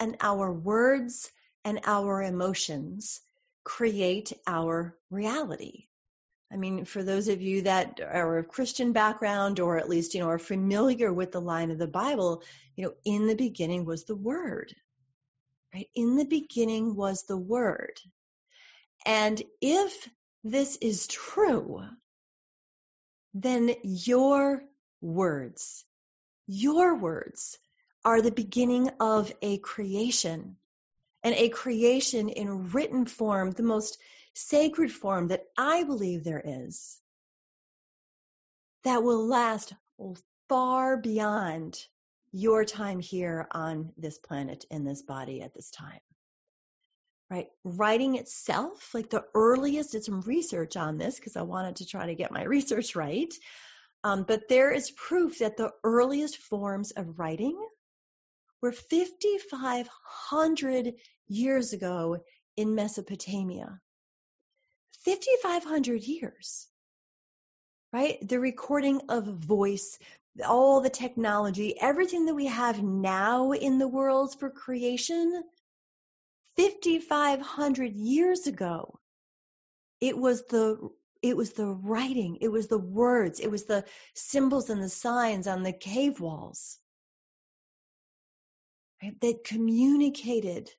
and 0.00 0.16
our 0.20 0.52
words 0.52 1.30
and 1.64 1.80
our 1.84 2.22
emotions 2.22 3.20
create 3.64 4.32
our 4.46 4.96
reality. 5.10 5.86
I 6.52 6.56
mean, 6.56 6.84
for 6.84 7.02
those 7.02 7.26
of 7.26 7.42
you 7.42 7.62
that 7.62 8.00
are 8.00 8.38
of 8.38 8.48
Christian 8.48 8.92
background 8.92 9.58
or 9.58 9.78
at 9.78 9.88
least, 9.88 10.14
you 10.14 10.20
know, 10.20 10.28
are 10.28 10.38
familiar 10.38 11.12
with 11.12 11.32
the 11.32 11.40
line 11.40 11.72
of 11.72 11.78
the 11.78 11.88
Bible, 11.88 12.44
you 12.76 12.84
know, 12.84 12.94
in 13.04 13.26
the 13.26 13.34
beginning 13.34 13.84
was 13.84 14.04
the 14.04 14.14
Word, 14.14 14.72
right? 15.75 15.88
In 15.95 16.16
the 16.16 16.25
beginning 16.25 16.95
was 16.95 17.25
the 17.25 17.37
Word. 17.37 18.00
And 19.04 19.43
if 19.61 20.09
this 20.45 20.76
is 20.76 21.07
true, 21.07 21.83
then 23.35 23.75
your 23.83 24.62
words, 25.00 25.85
your 26.47 26.95
words 26.95 27.59
are 28.04 28.23
the 28.23 28.31
beginning 28.31 28.90
of 29.00 29.33
a 29.43 29.59
creation 29.59 30.57
and 31.23 31.35
a 31.35 31.49
creation 31.49 32.28
in 32.28 32.71
written 32.71 33.07
form, 33.07 33.50
the 33.50 33.62
most 33.62 33.99
sacred 34.35 34.93
form 34.93 35.28
that 35.28 35.45
I 35.57 35.85
believe 35.85 36.23
there 36.23 36.43
is, 36.45 37.00
that 38.85 39.02
will 39.02 39.26
last 39.26 39.73
far 40.49 40.99
beyond 40.99 41.78
your 42.35 42.64
time 42.64 42.99
here 42.99 43.47
on 43.53 43.93
this 43.97 44.19
planet 44.19 44.64
in 44.69 44.85
this 44.85 45.03
body 45.03 45.41
at 45.41 45.55
this 45.55 45.71
time. 45.71 46.00
Right? 47.31 47.47
Writing 47.62 48.17
itself, 48.17 48.93
like 48.93 49.09
the 49.09 49.23
earliest, 49.35 49.93
did 49.93 50.03
some 50.03 50.21
research 50.23 50.76
on 50.76 50.99
this 50.99 51.14
because 51.14 51.37
I 51.37 51.43
wanted 51.43 51.76
to 51.76 51.87
try 51.87 52.07
to 52.07 52.17
get 52.17 52.33
my 52.33 52.43
research 52.57 52.97
right. 52.97 53.33
Um, 54.03 54.25
but 54.25 54.49
there 54.49 54.73
is 54.73 54.91
proof 54.91 55.38
that 55.38 55.57
the 55.57 55.71
earliest 55.85 56.38
forms 56.38 56.91
of 56.91 57.21
writing 57.21 57.57
were 58.61 58.73
5,500 58.73 60.95
years 61.29 61.73
ago 61.73 62.19
in 62.57 62.75
Mesopotamia. 62.75 63.81
5,500 65.05 66.03
years, 66.03 66.67
right? 67.93 68.19
The 68.26 68.41
recording 68.41 69.03
of 69.09 69.25
voice, 69.25 70.00
all 70.47 70.81
the 70.81 70.91
technology, 70.91 71.79
everything 71.81 72.26
that 72.26 72.35
we 72.35 72.47
have 72.47 72.83
now 72.83 73.53
in 73.53 73.79
the 73.79 73.88
world 73.88 74.38
for 74.38 74.50
creation, 74.50 75.43
5,500 76.57 77.93
years 77.95 78.47
ago, 78.47 78.99
it 80.00 80.17
was 80.17 80.45
the 80.47 80.91
it 81.23 81.37
was 81.37 81.55
the 81.55 81.67
writing, 81.67 82.37
it 82.43 82.49
was 82.49 82.67
the 82.69 82.79
words, 82.79 83.41
it 83.41 83.50
was 83.50 83.64
the 83.64 83.85
symbols 84.14 84.69
and 84.69 84.83
the 84.83 84.91
signs 84.91 85.47
on 85.47 85.62
the 85.62 85.73
cave 85.73 86.21
walls 86.21 86.79
right, 89.03 89.19
that 89.21 89.45
communicated 89.45 90.71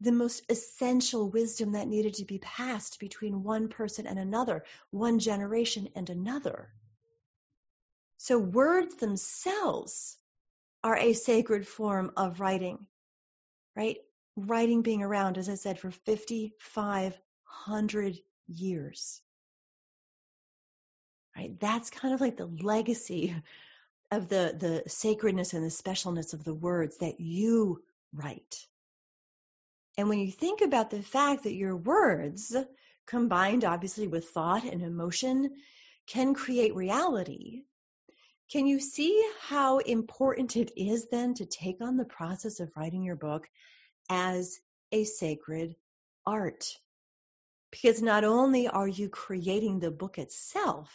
the 0.00 0.12
most 0.12 0.42
essential 0.48 1.30
wisdom 1.30 1.72
that 1.72 1.86
needed 1.86 2.14
to 2.14 2.24
be 2.24 2.38
passed 2.38 2.98
between 2.98 3.44
one 3.44 3.68
person 3.68 4.06
and 4.06 4.18
another, 4.18 4.64
one 4.90 5.18
generation 5.18 5.88
and 5.94 6.10
another. 6.10 6.72
So 8.22 8.38
words 8.38 8.94
themselves 8.94 10.16
are 10.84 10.96
a 10.96 11.12
sacred 11.12 11.66
form 11.66 12.12
of 12.16 12.38
writing, 12.38 12.86
right? 13.74 13.96
Writing 14.36 14.82
being 14.82 15.02
around, 15.02 15.38
as 15.38 15.48
I 15.48 15.56
said, 15.56 15.80
for 15.80 15.90
5,500 15.90 18.18
years. 18.46 19.20
Right? 21.36 21.58
That's 21.58 21.90
kind 21.90 22.14
of 22.14 22.20
like 22.20 22.36
the 22.36 22.46
legacy 22.46 23.34
of 24.12 24.28
the, 24.28 24.54
the 24.56 24.88
sacredness 24.88 25.52
and 25.52 25.64
the 25.64 25.68
specialness 25.68 26.32
of 26.32 26.44
the 26.44 26.54
words 26.54 26.98
that 26.98 27.18
you 27.18 27.82
write. 28.12 28.68
And 29.98 30.08
when 30.08 30.20
you 30.20 30.30
think 30.30 30.60
about 30.60 30.90
the 30.90 31.02
fact 31.02 31.42
that 31.42 31.54
your 31.54 31.74
words, 31.74 32.54
combined 33.04 33.64
obviously 33.64 34.06
with 34.06 34.28
thought 34.28 34.62
and 34.62 34.80
emotion, 34.80 35.56
can 36.06 36.34
create 36.34 36.76
reality, 36.76 37.64
can 38.52 38.66
you 38.66 38.80
see 38.80 39.26
how 39.40 39.78
important 39.78 40.56
it 40.56 40.72
is 40.76 41.08
then 41.10 41.32
to 41.32 41.46
take 41.46 41.80
on 41.80 41.96
the 41.96 42.04
process 42.04 42.60
of 42.60 42.70
writing 42.76 43.02
your 43.02 43.16
book 43.16 43.48
as 44.10 44.60
a 44.92 45.04
sacred 45.04 45.74
art? 46.26 46.66
Because 47.70 48.02
not 48.02 48.24
only 48.24 48.68
are 48.68 48.86
you 48.86 49.08
creating 49.08 49.80
the 49.80 49.90
book 49.90 50.18
itself, 50.18 50.92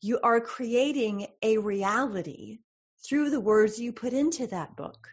you 0.00 0.20
are 0.22 0.40
creating 0.40 1.26
a 1.42 1.58
reality 1.58 2.60
through 3.04 3.28
the 3.28 3.40
words 3.40 3.78
you 3.78 3.92
put 3.92 4.14
into 4.14 4.46
that 4.46 4.74
book. 4.74 5.08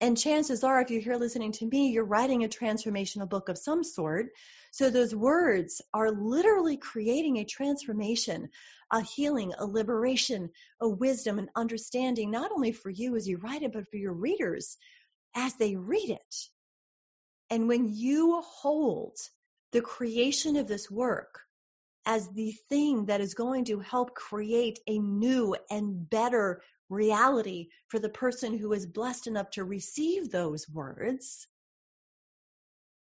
And 0.00 0.16
chances 0.16 0.64
are, 0.64 0.80
if 0.80 0.90
you're 0.90 1.02
here 1.02 1.16
listening 1.16 1.52
to 1.52 1.66
me, 1.66 1.90
you're 1.90 2.04
writing 2.04 2.42
a 2.42 2.48
transformational 2.48 3.28
book 3.28 3.50
of 3.50 3.58
some 3.58 3.84
sort. 3.84 4.28
So 4.70 4.88
those 4.88 5.14
words 5.14 5.82
are 5.92 6.10
literally 6.10 6.78
creating 6.78 7.36
a 7.36 7.44
transformation, 7.44 8.48
a 8.90 9.02
healing, 9.02 9.52
a 9.58 9.66
liberation, 9.66 10.50
a 10.80 10.88
wisdom, 10.88 11.38
an 11.38 11.50
understanding, 11.54 12.30
not 12.30 12.50
only 12.50 12.72
for 12.72 12.88
you 12.88 13.16
as 13.16 13.28
you 13.28 13.36
write 13.36 13.62
it, 13.62 13.72
but 13.72 13.88
for 13.90 13.96
your 13.96 14.14
readers 14.14 14.78
as 15.34 15.54
they 15.54 15.76
read 15.76 16.10
it. 16.10 16.36
And 17.50 17.68
when 17.68 17.92
you 17.92 18.40
hold 18.40 19.18
the 19.72 19.82
creation 19.82 20.56
of 20.56 20.66
this 20.66 20.90
work 20.90 21.40
as 22.06 22.28
the 22.30 22.52
thing 22.70 23.06
that 23.06 23.20
is 23.20 23.34
going 23.34 23.66
to 23.66 23.80
help 23.80 24.14
create 24.14 24.78
a 24.86 24.98
new 24.98 25.54
and 25.70 26.08
better 26.08 26.62
reality 26.90 27.68
for 27.88 27.98
the 27.98 28.08
person 28.08 28.58
who 28.58 28.72
is 28.72 28.84
blessed 28.84 29.26
enough 29.26 29.50
to 29.52 29.64
receive 29.64 30.30
those 30.30 30.68
words, 30.68 31.46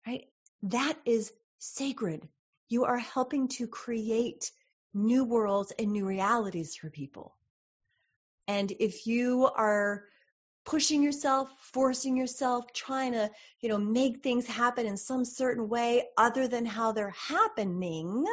right? 0.06 0.26
That 0.64 0.98
is 1.06 1.32
sacred. 1.58 2.28
You 2.70 2.86
are 2.86 2.98
helping 2.98 3.48
to 3.50 3.68
create 3.68 4.52
new 4.94 5.24
worlds 5.24 5.72
and 5.80 5.92
new 5.92 6.06
realities 6.06 6.76
for 6.76 6.90
people. 6.90 7.34
And 8.48 8.72
if 8.80 9.08
you 9.08 9.50
are 9.56 10.06
pushing 10.66 11.02
yourself, 11.02 11.50
forcing 11.74 12.18
yourself, 12.18 12.72
trying 12.74 13.14
to, 13.14 13.32
you 13.62 13.70
know, 13.70 13.78
make 13.78 14.22
things 14.22 14.46
happen 14.46 14.86
in 14.86 14.98
some 14.98 15.24
certain 15.24 15.70
way 15.70 16.04
other 16.18 16.48
than 16.48 16.66
how 16.66 16.92
they're 16.92 17.10
happening, 17.12 18.26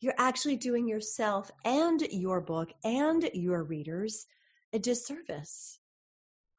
you're 0.00 0.14
actually 0.16 0.56
doing 0.56 0.88
yourself 0.88 1.50
and 1.64 2.00
your 2.10 2.40
book 2.40 2.72
and 2.84 3.28
your 3.34 3.62
readers 3.62 4.26
a 4.72 4.78
disservice 4.78 5.78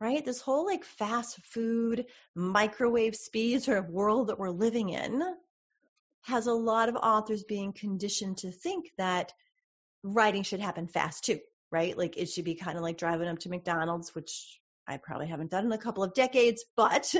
right? 0.01 0.24
This 0.24 0.39
whole 0.39 0.65
like 0.65 0.86
fast 0.86 1.38
food 1.43 2.05
microwave 2.34 3.15
speed 3.15 3.63
sort 3.63 3.79
of 3.79 3.89
world 3.89 4.29
that 4.29 4.39
we're 4.39 4.50
living 4.50 4.89
in 4.89 5.22
has 6.22 6.48
a 6.48 6.53
lot 6.53 6.89
of 6.89 6.96
authors 6.96 7.43
being 7.43 7.74
conditioned 7.74 8.38
to 8.38 8.51
think 8.51 8.91
that 8.98 9.34
writing 10.03 10.43
should 10.43 10.62
happen 10.62 10.88
fast 10.88 11.25
too 11.25 11.39
right? 11.72 11.98
Like 11.98 12.17
it 12.17 12.29
should 12.29 12.46
be 12.46 12.55
kind 12.55 12.77
of 12.77 12.84
like 12.84 12.98
driving 12.98 13.27
up 13.27 13.39
to 13.39 13.50
mcdonald's 13.50 14.15
which 14.15 14.60
I 14.88 14.98
probably 14.98 15.27
haven't 15.27 15.51
done 15.51 15.65
in 15.65 15.72
a 15.72 15.77
couple 15.77 16.03
of 16.03 16.15
decades, 16.15 16.65
but 16.75 17.13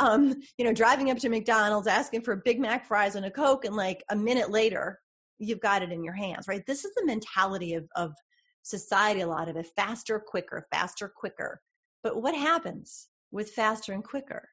um, 0.00 0.34
you 0.56 0.64
know, 0.64 0.72
driving 0.72 1.10
up 1.10 1.18
to 1.18 1.28
McDonald's, 1.28 1.86
asking 1.86 2.22
for 2.22 2.32
a 2.32 2.38
Big 2.38 2.58
Mac 2.58 2.86
fries 2.86 3.14
and 3.14 3.26
a 3.26 3.30
Coke, 3.30 3.66
and 3.66 3.76
like 3.76 4.02
a 4.08 4.16
minute 4.16 4.50
later, 4.50 4.98
you've 5.40 5.60
got 5.60 5.82
it 5.82 5.90
in 5.90 6.04
your 6.04 6.14
hands, 6.14 6.46
right? 6.46 6.64
This 6.66 6.84
is 6.84 6.94
the 6.94 7.06
mentality 7.06 7.74
of, 7.74 7.88
of 7.96 8.14
society, 8.62 9.22
a 9.22 9.26
lot 9.26 9.48
of 9.48 9.56
it 9.56 9.66
faster, 9.74 10.20
quicker, 10.20 10.66
faster, 10.70 11.08
quicker. 11.08 11.60
But 12.02 12.20
what 12.20 12.34
happens 12.34 13.08
with 13.32 13.50
faster 13.50 13.92
and 13.92 14.04
quicker? 14.04 14.48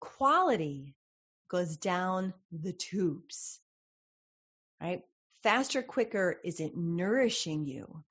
Quality 0.00 0.96
goes 1.48 1.76
down 1.76 2.34
the 2.50 2.72
tubes, 2.72 3.60
right? 4.80 5.02
Faster, 5.42 5.82
quicker 5.82 6.40
isn't 6.44 6.76
nourishing 6.76 7.64
you. 7.64 8.04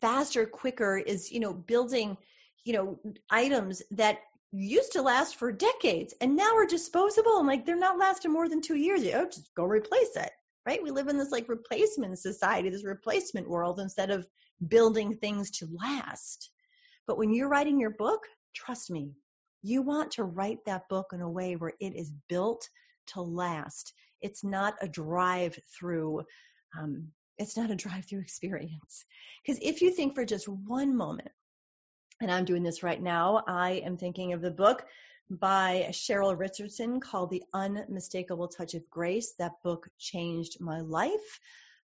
Faster, 0.00 0.46
quicker 0.46 0.96
is, 0.98 1.30
you 1.30 1.40
know, 1.40 1.52
building, 1.52 2.16
you 2.64 2.72
know, 2.72 3.00
items 3.30 3.82
that 3.92 4.18
used 4.52 4.92
to 4.92 5.02
last 5.02 5.36
for 5.36 5.52
decades 5.52 6.14
and 6.20 6.36
now 6.36 6.56
are 6.56 6.66
disposable 6.66 7.38
and 7.38 7.46
like 7.46 7.64
they're 7.64 7.76
not 7.76 7.98
lasting 7.98 8.32
more 8.32 8.48
than 8.48 8.62
two 8.62 8.76
years. 8.76 9.02
Know, 9.02 9.26
just 9.26 9.54
go 9.54 9.64
replace 9.64 10.16
it 10.16 10.30
right? 10.66 10.82
We 10.82 10.90
live 10.90 11.08
in 11.08 11.18
this 11.18 11.30
like 11.30 11.48
replacement 11.48 12.18
society, 12.18 12.68
this 12.70 12.84
replacement 12.84 13.48
world 13.48 13.80
instead 13.80 14.10
of 14.10 14.26
building 14.68 15.16
things 15.16 15.50
to 15.52 15.68
last. 15.72 16.50
But 17.06 17.18
when 17.18 17.32
you're 17.32 17.48
writing 17.48 17.80
your 17.80 17.90
book, 17.90 18.20
trust 18.54 18.90
me, 18.90 19.12
You 19.62 19.82
want 19.82 20.12
to 20.12 20.24
write 20.24 20.58
that 20.66 20.88
book 20.88 21.08
in 21.12 21.20
a 21.20 21.30
way 21.30 21.54
where 21.56 21.74
it 21.80 21.94
is 21.94 22.12
built 22.28 22.66
to 23.08 23.20
last. 23.20 23.92
It's 24.22 24.42
not 24.44 24.74
a 24.80 24.88
drive 24.88 25.58
through. 25.78 26.22
Um, 26.78 27.08
it's 27.38 27.56
not 27.56 27.70
a 27.70 27.76
drive 27.76 28.06
through 28.06 28.20
experience. 28.28 29.04
Because 29.44 29.60
if 29.62 29.82
you 29.82 29.90
think 29.90 30.14
for 30.14 30.24
just 30.24 30.48
one 30.48 30.96
moment, 30.96 31.30
and 32.20 32.30
I'm 32.30 32.44
doing 32.44 32.62
this 32.62 32.82
right 32.82 33.02
now, 33.02 33.42
I 33.48 33.82
am 33.84 33.96
thinking 33.96 34.32
of 34.32 34.42
the 34.42 34.50
book 34.50 34.84
by 35.30 35.86
Cheryl 35.90 36.36
Richardson 36.36 36.98
called 36.98 37.30
The 37.30 37.44
Unmistakable 37.54 38.48
Touch 38.48 38.74
of 38.74 38.90
Grace. 38.90 39.34
That 39.38 39.62
book 39.62 39.88
changed 39.96 40.60
my 40.60 40.80
life. 40.80 41.40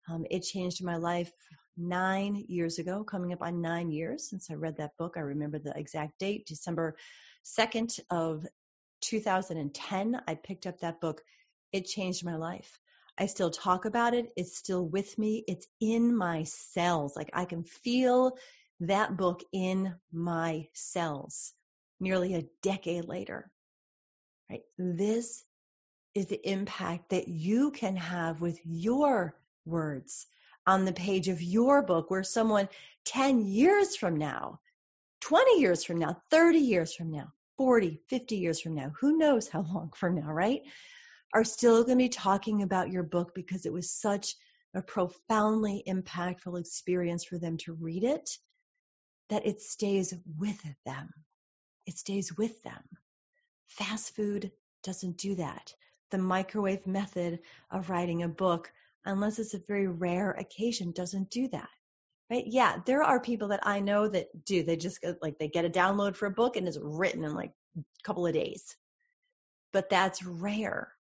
Um, 0.08 0.24
it 0.30 0.40
changed 0.40 0.84
my 0.84 0.96
life 0.96 1.32
nine 1.76 2.44
years 2.46 2.78
ago, 2.78 3.02
coming 3.02 3.32
up 3.32 3.42
on 3.42 3.60
nine 3.60 3.90
years 3.90 4.30
since 4.30 4.48
I 4.48 4.54
read 4.54 4.76
that 4.76 4.96
book. 4.96 5.14
I 5.16 5.20
remember 5.20 5.58
the 5.58 5.76
exact 5.76 6.20
date, 6.20 6.46
December 6.46 6.96
2nd 7.44 7.98
of 8.10 8.46
2010. 9.00 10.22
I 10.28 10.34
picked 10.36 10.68
up 10.68 10.78
that 10.80 11.00
book. 11.00 11.22
It 11.72 11.86
changed 11.86 12.24
my 12.24 12.36
life. 12.36 12.78
I 13.18 13.26
still 13.26 13.50
talk 13.50 13.86
about 13.86 14.14
it. 14.14 14.32
It's 14.36 14.56
still 14.56 14.86
with 14.86 15.18
me. 15.18 15.42
It's 15.48 15.66
in 15.80 16.16
my 16.16 16.44
cells. 16.44 17.16
Like 17.16 17.30
I 17.32 17.44
can 17.44 17.64
feel 17.64 18.36
that 18.80 19.16
book 19.16 19.42
in 19.52 19.94
my 20.12 20.68
cells 20.74 21.52
nearly 22.02 22.34
a 22.34 22.46
decade 22.62 23.06
later. 23.06 23.50
Right? 24.50 24.62
This 24.76 25.44
is 26.14 26.26
the 26.26 26.50
impact 26.50 27.10
that 27.10 27.28
you 27.28 27.70
can 27.70 27.96
have 27.96 28.40
with 28.40 28.58
your 28.64 29.34
words 29.64 30.26
on 30.66 30.84
the 30.84 30.92
page 30.92 31.28
of 31.28 31.40
your 31.40 31.82
book, 31.82 32.10
where 32.10 32.22
someone 32.22 32.68
10 33.06 33.40
years 33.46 33.96
from 33.96 34.16
now, 34.16 34.60
20 35.22 35.60
years 35.60 35.84
from 35.84 35.98
now, 35.98 36.20
30 36.30 36.58
years 36.58 36.94
from 36.94 37.10
now, 37.10 37.32
40, 37.56 38.00
50 38.08 38.36
years 38.36 38.60
from 38.60 38.74
now, 38.74 38.92
who 39.00 39.16
knows 39.16 39.48
how 39.48 39.62
long 39.62 39.92
from 39.96 40.16
now, 40.16 40.30
right? 40.30 40.62
Are 41.32 41.44
still 41.44 41.84
going 41.84 41.98
to 41.98 42.04
be 42.04 42.08
talking 42.10 42.62
about 42.62 42.90
your 42.90 43.04
book 43.04 43.34
because 43.34 43.64
it 43.64 43.72
was 43.72 43.90
such 43.90 44.34
a 44.74 44.82
profoundly 44.82 45.82
impactful 45.86 46.58
experience 46.58 47.24
for 47.24 47.38
them 47.38 47.56
to 47.58 47.72
read 47.72 48.04
it 48.04 48.28
that 49.30 49.46
it 49.46 49.62
stays 49.62 50.12
with 50.38 50.60
them. 50.84 51.08
It 51.86 51.98
stays 51.98 52.36
with 52.36 52.62
them. 52.62 52.82
Fast 53.66 54.14
food 54.14 54.52
doesn't 54.82 55.16
do 55.16 55.36
that. 55.36 55.74
The 56.10 56.18
microwave 56.18 56.86
method 56.86 57.40
of 57.70 57.90
writing 57.90 58.22
a 58.22 58.28
book, 58.28 58.72
unless 59.04 59.38
it's 59.38 59.54
a 59.54 59.58
very 59.58 59.86
rare 59.86 60.30
occasion, 60.32 60.92
doesn't 60.92 61.30
do 61.30 61.48
that. 61.48 61.68
Right? 62.30 62.44
Yeah, 62.46 62.78
there 62.86 63.02
are 63.02 63.20
people 63.20 63.48
that 63.48 63.66
I 63.66 63.80
know 63.80 64.08
that 64.08 64.44
do. 64.44 64.62
They 64.62 64.76
just 64.76 65.04
like 65.20 65.38
they 65.38 65.48
get 65.48 65.64
a 65.64 65.70
download 65.70 66.16
for 66.16 66.26
a 66.26 66.30
book 66.30 66.56
and 66.56 66.66
it's 66.66 66.78
written 66.80 67.24
in 67.24 67.34
like 67.34 67.52
a 67.76 67.82
couple 68.04 68.26
of 68.26 68.32
days. 68.32 68.76
But 69.72 69.90
that's 69.90 70.24
rare. 70.24 70.92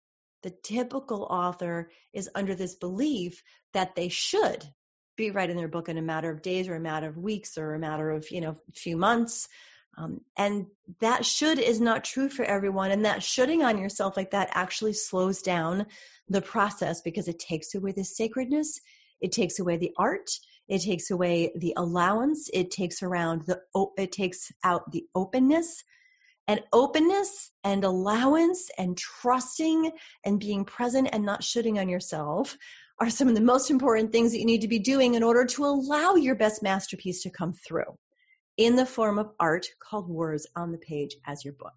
The 0.42 0.50
typical 0.50 1.25
author 1.25 1.90
is 2.12 2.30
under 2.34 2.54
this 2.54 2.75
belief 2.75 3.42
that 3.75 3.94
they 3.94 4.08
should 4.08 4.64
be 5.16 5.30
writing 5.30 5.56
their 5.56 5.68
book 5.68 5.88
in 5.88 5.99
a 5.99 6.02
matter 6.02 6.30
of 6.30 6.42
days 6.42 6.68
or 6.68 6.76
a 6.76 6.80
matter 6.80 7.08
of 7.08 7.18
weeks 7.18 7.58
or 7.58 7.75
a 7.75 7.78
matter 7.78 8.10
of, 8.10 8.30
you 8.30 8.40
know, 8.40 8.56
a 8.68 8.72
few 8.72 8.96
months. 8.96 9.49
Um, 9.97 10.20
and 10.37 10.66
that 11.00 11.26
should 11.26 11.59
is 11.59 11.80
not 11.80 12.04
true 12.04 12.28
for 12.28 12.44
everyone. 12.44 12.90
And 12.90 13.04
that 13.04 13.23
shoulding 13.23 13.62
on 13.62 13.78
yourself 13.78 14.16
like 14.16 14.30
that 14.30 14.50
actually 14.52 14.94
slows 14.94 15.42
down 15.42 15.87
the 16.28 16.40
process 16.40 17.02
because 17.02 17.28
it 17.28 17.38
takes 17.38 17.75
away 17.75 17.92
the 17.92 18.04
sacredness, 18.04 18.80
it 19.20 19.32
takes 19.32 19.59
away 19.59 19.76
the 19.76 19.92
art, 19.99 20.30
it 20.68 20.82
takes 20.82 21.11
away 21.11 21.52
the 21.56 21.75
allowance, 21.76 22.49
it 22.52 22.70
takes 22.70 23.02
around 23.02 23.42
the 23.47 23.61
it 23.99 24.12
takes 24.12 24.52
out 24.64 24.90
the 24.90 25.04
openness. 25.14 25.82
And 26.47 26.62
openness 26.73 27.52
and 27.62 27.85
allowance 27.85 28.70
and 28.76 28.97
trusting 28.97 29.92
and 30.25 30.41
being 30.41 30.64
present 30.64 31.10
and 31.12 31.25
not 31.25 31.45
shooting 31.45 31.78
on 31.78 31.88
yourself 31.88 32.56
are 32.99 33.10
some 33.10 33.28
of 33.28 33.34
the 33.34 33.41
most 33.41 33.71
important 33.71 34.12
things 34.12 34.32
that 34.32 34.38
you 34.38 34.47
need 34.47 34.62
to 34.62 34.69
be 34.69 34.80
doing 34.80 35.14
in 35.14 35.23
order 35.23 35.45
to 35.47 35.64
allow 35.64 36.14
your 36.14 36.34
best 36.34 36.62
masterpiece 36.62 37.23
to 37.23 37.30
come 37.30 37.52
through 37.52 37.97
in 38.60 38.76
the 38.76 38.84
form 38.84 39.18
of 39.18 39.30
art 39.40 39.66
called 39.82 40.06
words 40.06 40.46
on 40.54 40.70
the 40.70 40.76
page 40.76 41.16
as 41.26 41.42
your 41.42 41.54
book. 41.54 41.73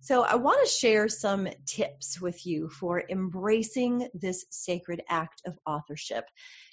So 0.00 0.22
I 0.22 0.34
want 0.34 0.66
to 0.66 0.74
share 0.74 1.08
some 1.08 1.46
tips 1.64 2.20
with 2.20 2.44
you 2.44 2.68
for 2.70 3.00
embracing 3.08 4.08
this 4.14 4.44
sacred 4.50 5.00
act 5.08 5.42
of 5.46 5.56
authorship. 5.64 6.24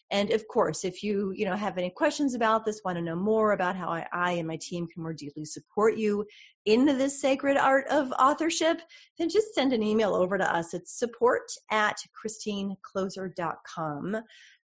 And 0.10 0.32
of 0.32 0.48
course, 0.48 0.84
if 0.84 1.04
you, 1.04 1.32
you 1.36 1.46
know, 1.46 1.56
have 1.56 1.78
any 1.78 1.92
questions 1.92 2.34
about 2.34 2.66
this, 2.66 2.82
want 2.84 2.98
to 2.98 3.04
know 3.04 3.16
more 3.16 3.52
about 3.52 3.76
how 3.76 3.90
I, 3.90 4.08
I 4.12 4.32
and 4.34 4.48
my 4.48 4.58
team 4.60 4.88
can 4.88 5.04
more 5.04 5.14
deeply 5.14 5.46
support 5.46 5.96
you 5.96 6.26
into 6.66 6.94
this 6.94 7.22
sacred 7.22 7.58
art 7.58 7.86
of 7.90 8.12
authorship, 8.14 8.82
then 9.18 9.30
just 9.30 9.54
send 9.54 9.72
an 9.74 9.84
email 9.84 10.16
over 10.16 10.38
to 10.38 10.56
us. 10.56 10.74
It's 10.74 10.98
support 10.98 11.44
at 11.72 11.98
christinekloser.com. 12.26 14.18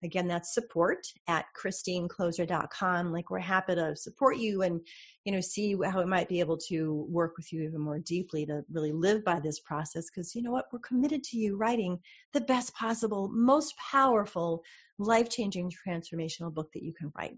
Again, 0.01 0.27
that's 0.29 0.53
support 0.53 1.05
at 1.27 1.45
christinekloser.com. 1.61 3.11
Like 3.11 3.29
we're 3.29 3.39
happy 3.39 3.75
to 3.75 3.97
support 3.97 4.37
you 4.37 4.61
and, 4.61 4.79
you 5.25 5.33
know, 5.33 5.41
see 5.41 5.75
how 5.83 5.99
we 5.99 6.05
might 6.05 6.29
be 6.29 6.39
able 6.39 6.57
to 6.69 7.05
work 7.09 7.33
with 7.35 7.51
you 7.51 7.63
even 7.63 7.81
more 7.81 7.99
deeply 7.99 8.45
to 8.45 8.63
really 8.71 8.93
live 8.93 9.25
by 9.25 9.41
this 9.41 9.59
process. 9.59 10.09
Cause 10.09 10.33
you 10.33 10.41
know 10.41 10.51
what? 10.51 10.67
We're 10.71 10.79
committed 10.79 11.23
to 11.25 11.37
you 11.37 11.57
writing 11.57 11.99
the 12.31 12.39
best 12.41 12.73
possible, 12.75 13.29
most 13.33 13.75
powerful, 13.77 14.63
life 14.97 15.29
changing, 15.29 15.69
transformational 15.85 16.53
book 16.53 16.71
that 16.73 16.83
you 16.83 16.93
can 16.93 17.11
write. 17.17 17.35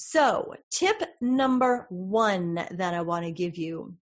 So 0.00 0.54
tip 0.70 1.02
number 1.20 1.86
one 1.90 2.54
that 2.54 2.94
I 2.94 3.02
want 3.02 3.24
to 3.24 3.32
give 3.32 3.56
you 3.56 3.94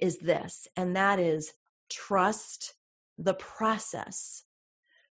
is 0.00 0.18
this, 0.18 0.68
and 0.76 0.96
that 0.96 1.18
is 1.18 1.52
trust 1.88 2.74
the 3.18 3.34
process 3.34 4.44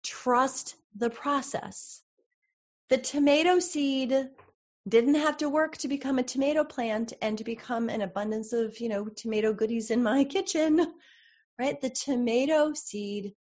trust 0.08 0.76
the 0.96 1.10
process. 1.10 2.02
The 2.90 2.98
tomato 2.98 3.60
seed 3.60 4.30
didn't 4.88 5.16
have 5.16 5.38
to 5.38 5.50
work 5.50 5.78
to 5.78 5.90
become 5.90 6.18
a 6.18 6.24
tomato 6.24 6.64
plant 6.64 7.12
and 7.22 7.38
to 7.38 7.44
become 7.44 7.90
an 7.90 8.02
abundance 8.02 8.54
of, 8.54 8.80
you 8.80 8.88
know, 8.88 9.10
tomato 9.10 9.54
goodies 9.54 9.92
in 9.92 10.02
my 10.02 10.24
kitchen, 10.36 10.94
right? 11.60 11.80
The 11.82 11.90
tomato 11.90 12.74
seed 12.74 13.34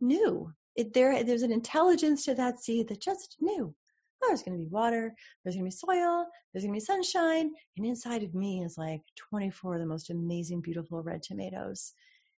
knew. 0.00 0.52
It, 0.74 0.94
there, 0.94 1.22
there's 1.22 1.42
an 1.42 1.52
intelligence 1.52 2.24
to 2.24 2.34
that 2.34 2.60
seed 2.60 2.88
that 2.88 3.00
just 3.00 3.36
knew. 3.40 3.74
Oh, 4.22 4.28
there's 4.28 4.42
going 4.42 4.58
to 4.58 4.64
be 4.64 4.70
water, 4.70 5.14
there's 5.44 5.56
going 5.56 5.64
to 5.64 5.70
be 5.70 5.76
soil, 5.76 6.26
there's 6.52 6.64
going 6.64 6.74
to 6.74 6.80
be 6.80 6.84
sunshine, 6.84 7.52
and 7.76 7.86
inside 7.86 8.22
of 8.22 8.34
me 8.34 8.62
is 8.64 8.78
like 8.78 9.02
24 9.30 9.74
of 9.74 9.80
the 9.80 9.86
most 9.86 10.10
amazing, 10.10 10.62
beautiful 10.62 11.02
red 11.02 11.22
tomatoes 11.22 11.92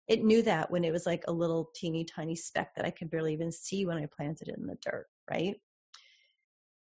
it 0.09 0.25
knew 0.25 0.43
that 0.43 0.71
when 0.71 0.85
it 0.85 0.93
was 0.93 1.07
like 1.07 1.25
a 1.29 1.33
little 1.33 1.71
teeny 1.75 2.05
tiny 2.05 2.35
speck 2.35 2.75
that 2.75 2.87
I 2.87 2.91
could 2.91 3.11
barely 3.11 3.35
even 3.35 3.53
see 3.53 3.85
when 3.85 3.99
I 3.99 4.07
planted 4.07 4.49
it 4.49 4.57
in 4.59 4.67
the 4.67 4.79
dirt, 4.81 5.07
right? 5.31 5.61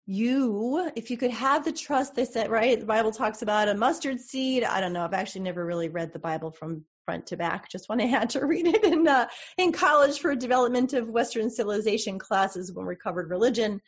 You, 0.07 0.91
if 0.97 1.11
you 1.11 1.19
could 1.19 1.31
have 1.31 1.65
the 1.65 1.71
trust, 1.71 2.15
they 2.15 2.25
said, 2.25 2.51
right? 2.51 2.81
The 2.81 2.87
Bible 2.87 3.13
talks 3.13 3.43
about 3.43 3.69
a 3.69 3.75
mustard 3.75 4.21
seed. 4.21 4.65
I 4.65 4.81
don't 4.81 4.95
know. 4.95 5.05
I've 5.05 5.13
actually 5.13 5.43
never 5.43 5.65
really 5.65 5.89
read 5.89 6.13
the 6.13 6.19
Bible 6.19 6.51
from 6.51 6.85
front 7.05 7.27
to 7.27 7.37
back, 7.37 7.69
just 7.71 7.89
when 7.89 8.01
I 8.01 8.07
had 8.07 8.31
to 8.31 8.45
read 8.47 8.67
it 8.67 8.83
in 8.83 9.07
uh, 9.07 9.29
in 9.59 9.71
college 9.71 10.19
for 10.19 10.35
development 10.35 10.95
of 10.95 11.09
Western 11.09 11.51
civilization 11.51 12.19
classes 12.19 12.73
when 12.73 12.87
we 12.87 12.97
covered 12.97 13.31
religion. 13.31 13.81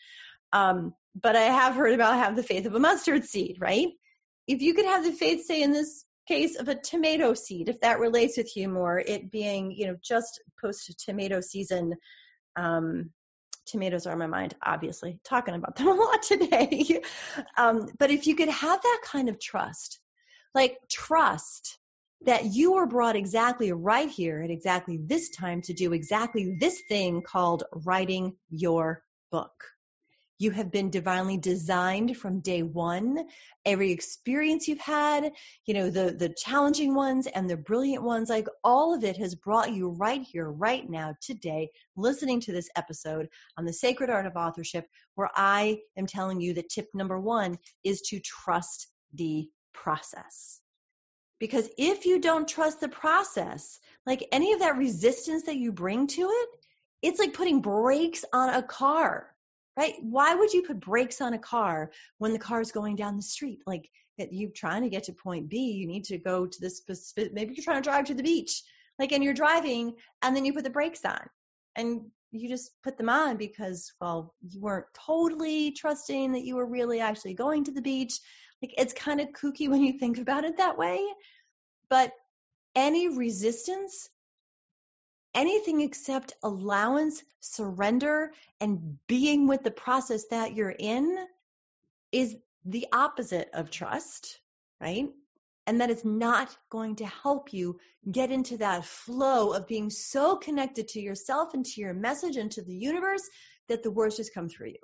Um, 0.53 0.95
but 1.15 1.37
I 1.37 1.43
have 1.43 1.75
heard 1.75 1.93
about 1.93 2.17
have 2.17 2.37
the 2.37 2.43
faith 2.43 2.67
of 2.67 2.75
a 2.75 2.81
mustard 2.81 3.25
seed, 3.25 3.59
right? 3.61 3.89
If 4.47 4.63
you 4.63 4.75
could 4.75 4.87
have 4.87 5.05
the 5.05 5.13
faith, 5.13 5.45
say 5.45 5.63
in 5.63 5.73
this 5.73 6.05
case 6.29 6.57
of 6.57 6.69
a 6.69 6.75
tomato 6.75 7.35
seed, 7.35 7.69
if 7.69 7.81
that 7.81 8.01
relates 8.01 8.37
with 8.37 8.57
you 8.57 8.69
more, 8.69 8.99
it 8.99 9.31
being, 9.31 9.73
you 9.73 9.87
know, 9.87 9.97
just 10.03 10.41
post 10.61 11.05
tomato 11.05 11.41
season. 11.41 11.95
Um, 12.57 13.11
tomatoes 13.67 14.07
are 14.07 14.13
on 14.13 14.19
my 14.19 14.27
mind, 14.27 14.55
obviously, 14.63 15.19
talking 15.25 15.55
about 15.55 15.77
them 15.77 15.89
a 15.89 15.95
lot 15.95 16.23
today. 16.23 17.01
um, 17.57 17.89
but 17.99 18.11
if 18.11 18.27
you 18.27 18.35
could 18.35 18.49
have 18.49 18.83
that 18.83 19.01
kind 19.05 19.29
of 19.29 19.39
trust, 19.41 20.01
like 20.55 20.79
trust 20.91 21.79
that 22.25 22.47
you 22.47 22.75
were 22.75 22.87
brought 22.87 23.17
exactly 23.17 23.73
right 23.73 24.09
here 24.09 24.43
at 24.43 24.51
exactly 24.51 24.99
this 25.03 25.31
time 25.31 25.61
to 25.63 25.73
do 25.73 25.93
exactly 25.93 26.57
this 26.59 26.81
thing 26.89 27.23
called 27.23 27.65
writing 27.85 28.37
your 28.51 29.03
book. 29.31 29.53
You 30.43 30.51
have 30.51 30.73
been 30.73 30.91
divinely 30.91 31.37
designed 31.37 32.17
from 32.17 32.41
day 32.41 32.65
one. 32.65 33.29
Every 33.65 33.93
experience 33.93 34.67
you've 34.67 34.81
had, 34.81 35.31
you 35.67 35.75
know, 35.75 35.89
the, 35.89 36.17
the 36.19 36.35
challenging 36.37 36.97
ones 36.97 37.29
and 37.29 37.49
the 37.49 37.57
brilliant 37.57 38.03
ones, 38.03 38.29
like 38.29 38.49
all 38.65 38.93
of 38.93 39.05
it 39.05 39.17
has 39.19 39.37
brought 39.37 39.73
you 39.73 39.91
right 39.91 40.21
here, 40.21 40.51
right 40.51 40.91
now, 40.91 41.15
today, 41.21 41.71
listening 41.95 42.41
to 42.41 42.51
this 42.51 42.69
episode 42.75 43.29
on 43.57 43.65
the 43.65 43.73
sacred 43.73 44.11
art 44.11 44.27
of 44.27 44.35
authorship, 44.35 44.89
where 45.15 45.31
I 45.37 45.79
am 45.97 46.09
telling 46.09 46.41
you 46.41 46.55
that 46.55 46.71
tip 46.71 46.89
number 46.93 47.21
one 47.21 47.57
is 47.85 48.01
to 48.09 48.19
trust 48.19 48.89
the 49.15 49.49
process. 49.73 50.59
Because 51.39 51.71
if 51.79 52.05
you 52.05 52.19
don't 52.19 52.49
trust 52.49 52.81
the 52.81 52.89
process, 52.89 53.79
like 54.07 54.27
any 54.33 54.55
of 54.55 54.59
that 54.59 54.77
resistance 54.77 55.45
that 55.45 55.59
you 55.59 55.71
bring 55.71 56.09
to 56.09 56.23
it, 56.23 56.49
it's 57.01 57.21
like 57.21 57.33
putting 57.33 57.61
brakes 57.61 58.25
on 58.33 58.49
a 58.49 58.63
car 58.65 59.32
right? 59.77 59.95
Why 60.01 60.35
would 60.35 60.53
you 60.53 60.63
put 60.63 60.81
brakes 60.81 61.21
on 61.21 61.35
a 61.35 61.39
car 61.39 61.91
when 62.19 62.33
the 62.33 62.39
car 62.39 62.61
is 62.61 62.73
going 62.73 62.97
down 62.97 63.17
the 63.17 63.23
street? 63.23 63.61
Like 63.67 63.89
you're 64.17 64.51
trying 64.51 64.83
to 64.83 64.91
get 64.91 65.05
to 65.05 65.13
point 65.13 65.49
B, 65.49 65.73
you 65.73 65.87
need 65.87 66.05
to 66.05 66.19
go 66.19 66.47
to 66.47 66.61
this 66.61 66.77
specific, 66.77 67.33
maybe 67.33 67.55
you're 67.55 67.65
trying 67.65 67.83
to 67.83 67.89
drive 67.89 68.07
to 68.07 68.15
the 68.15 68.23
beach, 68.23 68.63
like, 68.99 69.13
and 69.13 69.25
you're 69.25 69.35
driving 69.35 69.95
and 70.23 70.37
then 70.37 70.45
you 70.45 70.53
put 70.53 70.65
the 70.65 70.71
brakes 70.71 71.05
on 71.05 71.21
and 71.77 72.03
you 72.31 72.49
just 72.49 72.71
put 72.83 72.97
them 72.97 73.09
on 73.09 73.37
because, 73.37 73.93
well, 74.01 74.35
you 74.41 74.61
weren't 74.61 74.87
totally 74.95 75.73
trusting 75.73 76.33
that 76.33 76.45
you 76.45 76.57
were 76.57 76.67
really 76.67 77.01
actually 77.01 77.35
going 77.35 77.65
to 77.65 77.73
the 77.73 77.83
beach. 77.83 78.19
Like, 78.63 78.75
it's 78.79 78.95
kind 78.95 79.21
of 79.21 79.29
kooky 79.29 79.69
when 79.71 79.83
you 79.83 79.99
think 79.99 80.19
about 80.19 80.45
it 80.45 80.59
that 80.59 80.79
way. 80.79 81.05
But 81.91 82.13
any 82.75 83.17
resistance, 83.17 84.09
anything 85.35 85.81
except 85.81 86.35
allowance, 86.43 87.23
surrender, 87.41 88.33
and 88.61 88.99
being 89.07 89.47
with 89.47 89.63
the 89.63 89.71
process 89.71 90.27
that 90.27 90.55
you're 90.55 90.75
in 90.79 91.17
is 92.11 92.37
the 92.65 92.87
opposite 92.93 93.51
of 93.55 93.71
trust, 93.71 94.39
right? 94.81 95.09
And 95.67 95.81
that 95.81 95.91
is 95.91 96.05
not 96.05 96.57
going 96.71 96.97
to 96.97 97.07
help 97.07 97.53
you 97.53 97.79
get 98.11 98.31
into 98.31 98.57
that 98.59 98.85
flow 98.85 99.53
of 99.53 99.69
being 99.69 99.91
so 99.91 100.37
connected 100.37 100.89
to 100.89 101.01
yourself 101.01 101.55
and 101.55 101.65
to 101.65 101.81
your 101.81 101.95
message 101.95 102.37
and 102.37 102.51
to 102.53 102.63
the 102.63 102.75
universe 102.75 103.29
that 103.69 103.83
the 103.83 103.91
words 103.91 104.17
just 104.17 104.35
come 104.35 104.49
through 104.49 104.69
you. 104.69 104.79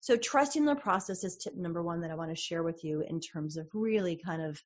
So, 0.00 0.16
trusting 0.16 0.64
the 0.64 0.76
process 0.76 1.24
is 1.24 1.36
tip 1.36 1.56
number 1.56 1.82
one 1.82 2.02
that 2.02 2.10
I 2.10 2.14
want 2.14 2.30
to 2.30 2.40
share 2.40 2.62
with 2.62 2.84
you 2.84 3.02
in 3.08 3.20
terms 3.20 3.56
of 3.56 3.68
really 3.74 4.20
kind 4.24 4.42
of 4.42 4.62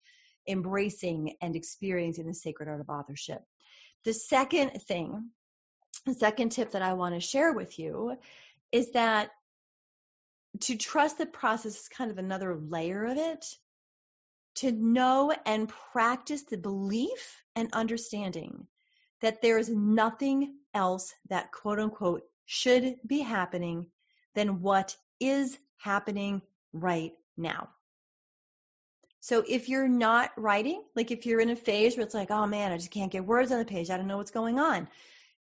embracing 0.47 1.37
and 1.41 1.57
experiencing 1.57 2.27
the 2.27 2.35
sacred 2.35 2.69
art 2.69 2.81
of 2.81 2.91
authorship. 2.91 3.43
The 4.05 4.13
second 4.13 4.71
thing, 4.83 5.31
the 6.07 6.15
second 6.15 6.51
tip 6.51 6.73
that 6.73 6.83
I 6.83 6.95
want 6.95 7.15
to 7.15 7.21
share 7.21 7.53
with 7.53 7.79
you 7.79 8.17
is 8.73 8.93
that 8.93 9.31
to 10.61 10.77
trust 10.77 11.19
the 11.19 11.27
process 11.27 11.81
is 11.81 11.89
kind 11.89 12.11
of 12.11 12.19
another 12.19 12.57
layer 12.57 13.05
of 13.05 13.17
it. 13.17 13.45
To 14.57 14.73
know 14.73 15.35
and 15.47 15.69
practice 15.93 16.43
the 16.43 16.59
belief 16.59 17.43
and 17.57 17.73
understanding 17.73 18.67
that 19.23 19.41
there 19.41 19.57
is 19.57 19.71
nothing 19.71 20.57
else 20.75 21.15
that 21.29 21.53
quote 21.53 21.79
unquote 21.79 22.23
should 22.45 22.97
be 23.07 23.21
happening 23.21 23.87
than 24.35 24.61
what 24.61 24.97
is 25.21 25.57
happening 25.79 26.43
right 26.73 27.13
now. 27.37 27.71
So 29.23 29.45
if 29.49 29.69
you're 29.69 29.87
not 29.87 30.33
writing, 30.37 30.83
like 30.97 31.13
if 31.13 31.27
you're 31.27 31.41
in 31.41 31.51
a 31.51 31.57
phase 31.57 31.97
where 31.97 32.05
it's 32.05 32.13
like, 32.13 32.33
oh 32.33 32.45
man, 32.45 32.73
I 32.73 32.77
just 32.77 32.91
can't 32.91 33.13
get 33.13 33.25
words 33.25 33.53
on 33.53 33.61
the 33.61 33.65
page, 33.65 33.89
I 33.89 33.97
don't 33.97 34.09
know 34.09 34.17
what's 34.17 34.33
going 34.33 34.59
on. 34.59 34.89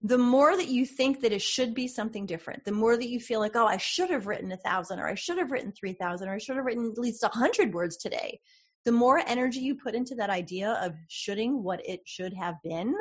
The 0.01 0.17
more 0.17 0.57
that 0.57 0.67
you 0.67 0.83
think 0.83 1.21
that 1.21 1.31
it 1.31 1.43
should 1.43 1.75
be 1.75 1.87
something 1.87 2.25
different, 2.25 2.65
the 2.65 2.71
more 2.71 2.97
that 2.97 3.07
you 3.07 3.19
feel 3.19 3.39
like, 3.39 3.55
oh, 3.55 3.67
I 3.67 3.77
should 3.77 4.09
have 4.09 4.25
written 4.25 4.51
a 4.51 4.57
thousand, 4.57 4.99
or 4.99 5.07
I 5.07 5.13
should 5.13 5.37
have 5.37 5.51
written 5.51 5.71
three 5.71 5.93
thousand, 5.93 6.27
or 6.27 6.33
I 6.33 6.39
should 6.39 6.55
have 6.55 6.65
written 6.65 6.91
at 6.91 6.97
least 6.97 7.23
a 7.23 7.29
hundred 7.29 7.71
words 7.71 7.97
today. 7.97 8.39
The 8.85 8.91
more 8.91 9.19
energy 9.19 9.59
you 9.59 9.75
put 9.75 9.93
into 9.93 10.15
that 10.15 10.31
idea 10.31 10.71
of 10.81 10.95
shoulding 11.07 11.61
what 11.61 11.87
it 11.87 12.01
should 12.05 12.33
have 12.33 12.55
been, 12.63 12.95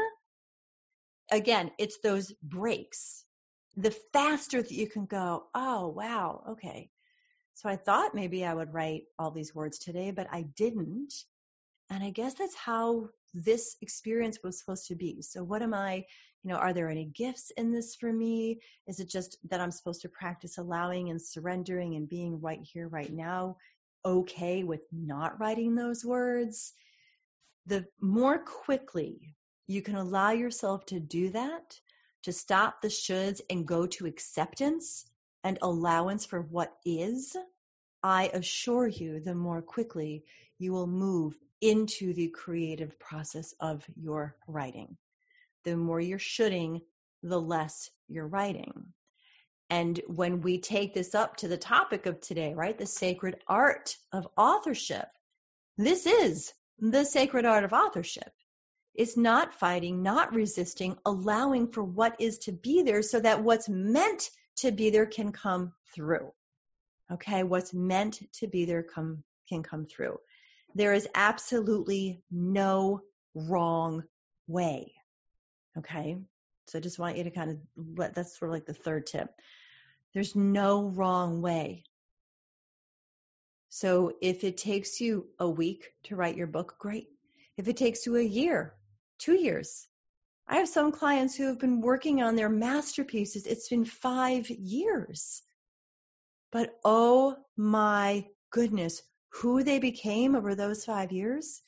again, 1.33 1.71
it's 1.79 2.01
those 2.03 2.35
breaks. 2.43 3.25
The 3.79 3.97
faster 4.13 4.61
that 4.61 4.71
you 4.71 4.89
can 4.89 5.07
go, 5.07 5.45
oh 5.55 5.89
wow, 5.89 6.45
okay, 6.51 6.91
so 7.57 7.71
I 7.71 7.77
thought 7.77 8.15
maybe 8.15 8.45
I 8.45 8.53
would 8.53 8.75
write 8.75 9.05
all 9.19 9.31
these 9.31 9.55
words 9.55 9.79
today, 9.79 10.11
but 10.11 10.27
I 10.31 10.43
didn't. 10.43 11.15
And 11.89 12.05
I 12.05 12.11
guess 12.11 12.35
that's 12.35 12.55
how 12.55 13.09
this 13.33 13.77
experience 13.81 14.39
was 14.45 14.59
supposed 14.59 14.89
to 14.89 14.95
be. 14.95 15.23
So, 15.23 15.43
what 15.43 15.63
am 15.63 15.73
I, 15.73 16.05
you 16.43 16.51
know, 16.51 16.57
are 16.57 16.75
there 16.75 16.91
any 16.91 17.07
gifts 17.07 17.51
in 17.57 17.73
this 17.73 17.95
for 17.95 18.13
me? 18.13 18.61
Is 18.87 19.01
it 19.01 19.09
just 19.09 19.39
that 19.49 19.63
I'm 19.63 19.71
supposed 19.71 20.03
to 20.03 20.11
practice 20.11 20.59
allowing 20.59 21.09
and 21.09 21.21
surrendering 21.21 21.95
and 21.95 22.07
being 22.07 22.43
right 22.43 22.61
here, 22.63 22.89
right 22.89 23.11
now, 23.11 23.57
okay 24.05 24.63
with 24.63 24.83
not 24.93 25.41
writing 25.41 25.75
those 25.75 26.05
words? 26.05 26.75
The 27.65 27.87
more 28.03 28.39
quickly 28.39 29.35
you 29.67 29.81
can 29.81 29.95
allow 29.95 30.33
yourself 30.33 30.85
to 30.87 31.01
do 31.01 31.31
that, 31.31 31.81
to 32.25 32.35
stop 32.35 32.83
the 32.83 32.89
shoulds 32.89 33.41
and 33.49 33.67
go 33.67 33.87
to 33.87 34.05
acceptance, 34.05 35.07
and 35.47 35.59
allowance 35.63 36.27
for 36.27 36.41
what 36.41 36.73
is, 36.85 37.37
I 38.03 38.31
assure 38.35 38.89
you, 38.89 39.21
the 39.21 39.37
more 39.37 39.63
quickly 39.63 40.25
you 40.59 40.73
will 40.73 40.89
move 40.89 41.39
into 41.61 42.13
the 42.15 42.31
creative 42.31 42.99
process 42.99 43.55
of 43.61 43.87
your 43.95 44.35
writing. 44.49 44.97
The 45.65 45.77
more 45.77 46.01
you're 46.01 46.19
shoulding, 46.19 46.81
the 47.23 47.41
less 47.41 47.89
you're 48.09 48.27
writing. 48.27 48.87
And 49.71 50.01
when 50.09 50.41
we 50.41 50.59
take 50.59 50.95
this 50.95 51.15
up 51.15 51.37
to 51.37 51.49
the 51.49 51.57
topic 51.57 52.07
of 52.07 52.21
today, 52.21 52.53
right, 52.53 52.77
the 52.77 52.85
sacred 52.85 53.37
art 53.47 53.97
of 54.13 54.27
authorship, 54.37 55.07
this 55.79 56.07
is 56.07 56.53
the 56.81 57.05
sacred 57.05 57.47
art 57.47 57.63
of 57.63 57.73
authorship. 57.73 58.33
It's 58.95 59.17
not 59.17 59.55
fighting, 59.55 60.03
not 60.03 60.35
resisting, 60.35 60.97
allowing 61.07 61.69
for 61.69 61.85
what 61.85 62.21
is 62.21 62.39
to 62.39 62.53
be 62.53 62.83
there 62.83 63.03
so 63.03 63.21
that 63.21 63.45
what's 63.45 63.69
meant 63.69 64.29
to 64.57 64.73
be 64.73 64.91
there 64.91 65.07
can 65.07 65.33
come 65.33 65.73
through. 65.95 66.33
Okay, 67.13 67.45
what's 67.45 67.73
meant 67.73 68.21
to 68.35 68.47
be 68.47 68.65
there 68.65 68.83
come 68.83 69.23
can 69.49 69.63
come 69.63 69.87
through. 69.87 70.19
There 70.75 70.93
is 70.93 71.09
absolutely 71.15 72.21
no 72.31 73.03
wrong 73.35 74.03
way. 74.49 74.93
Okay? 75.79 76.19
So 76.67 76.79
I 76.79 76.83
just 76.83 76.99
want 76.99 77.17
you 77.17 77.25
to 77.25 77.31
kind 77.31 77.51
of 77.51 77.59
let 77.97 78.15
that's 78.15 78.39
sort 78.39 78.51
of 78.51 78.55
like 78.55 78.67
the 78.67 78.75
third 78.75 79.07
tip. 79.07 79.31
There's 80.15 80.35
no 80.35 80.89
wrong 80.89 81.43
way. 81.43 81.85
So 83.69 84.13
if 84.21 84.43
it 84.43 84.57
takes 84.57 85.01
you 85.01 85.27
a 85.39 85.49
week 85.49 85.91
to 86.05 86.17
write 86.17 86.37
your 86.37 86.47
book, 86.47 86.77
great. 86.79 87.09
If 87.57 87.69
it 87.69 87.77
takes 87.77 88.07
you 88.07 88.17
a 88.17 88.23
year, 88.23 88.75
two 89.19 89.35
years, 89.35 89.87
I 90.49 90.59
have 90.59 90.69
some 90.69 90.93
clients 90.93 91.35
who 91.35 91.47
have 91.47 91.59
been 91.59 91.81
working 91.81 92.23
on 92.23 92.37
their 92.37 92.49
masterpieces. 92.49 93.47
It's 93.47 93.69
been 93.69 93.85
five 93.85 94.49
years. 94.49 95.43
But 96.53 96.79
oh 96.85 97.37
my 97.57 98.27
goodness, 98.51 99.03
who 99.31 99.65
they 99.65 99.81
became 99.81 100.37
over 100.37 100.55
those 100.55 100.85
five 100.85 101.11
years, 101.11 101.63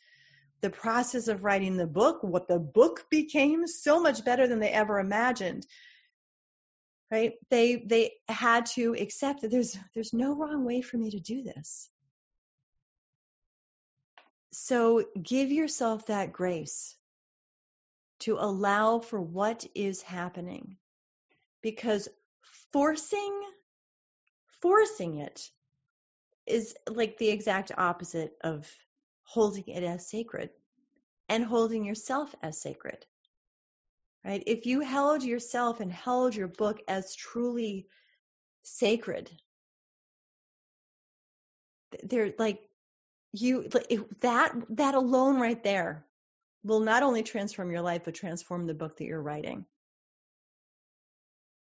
the 0.61 0.71
process 0.71 1.29
of 1.29 1.43
writing 1.45 1.77
the 1.77 1.87
book, 1.87 2.23
what 2.23 2.47
the 2.47 2.59
book 2.59 3.07
became, 3.11 3.67
so 3.67 4.01
much 4.01 4.25
better 4.25 4.47
than 4.47 4.61
they 4.61 4.71
ever 4.71 4.99
imagined. 4.99 5.67
Right? 7.11 7.33
They 7.51 7.77
they 7.87 8.13
had 8.29 8.67
to 8.77 8.95
accept 8.95 9.43
that 9.43 9.51
there's 9.51 9.77
there's 9.95 10.13
no 10.13 10.37
wrong 10.37 10.65
way 10.65 10.83
for 10.83 10.99
me 10.99 11.11
to 11.11 11.21
do 11.21 11.43
this. 11.43 11.89
So 14.53 15.05
give 15.21 15.51
yourself 15.51 16.07
that 16.07 16.33
grace 16.33 16.98
to 18.21 18.37
allow 18.39 18.99
for 18.99 19.21
what 19.21 19.65
is 19.75 20.03
happening. 20.03 20.77
Because 21.63 22.09
forcing, 22.73 23.43
forcing 24.61 25.19
it 25.19 25.51
is 26.47 26.75
like 26.89 27.19
the 27.19 27.31
exact 27.31 27.73
opposite 27.77 28.33
of 28.43 28.67
holding 29.25 29.69
it 29.69 29.83
as 29.83 30.09
sacred 30.09 30.51
and 31.29 31.45
holding 31.45 31.85
yourself 31.85 32.35
as 32.43 32.61
sacred. 32.61 33.05
Right? 34.25 34.43
If 34.47 34.67
you 34.67 34.81
held 34.81 35.23
yourself 35.23 35.81
and 35.81 35.93
held 35.93 36.35
your 36.35 36.49
book 36.49 36.81
as 36.89 37.15
truly 37.15 37.87
sacred, 38.63 39.31
they're 42.03 42.35
like 42.39 42.61
you 43.33 43.69
that 44.21 44.53
that 44.71 44.95
alone 44.95 45.41
right 45.41 45.63
there 45.63 46.05
will 46.69 46.81
not 46.81 47.03
only 47.03 47.23
transform 47.23 47.71
your 47.71 47.81
life, 47.81 48.03
but 48.05 48.15
transform 48.15 48.67
the 48.67 48.75
book 48.75 48.99
that 48.99 49.07
you're 49.07 49.21
writing. 49.21 49.65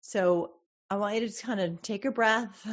So 0.03 0.53
I 0.91 0.97
want 0.97 1.15
you 1.15 1.21
to 1.21 1.27
just 1.29 1.43
kind 1.43 1.61
of 1.61 1.81
take 1.81 2.05
a 2.05 2.11
breath, 2.11 2.67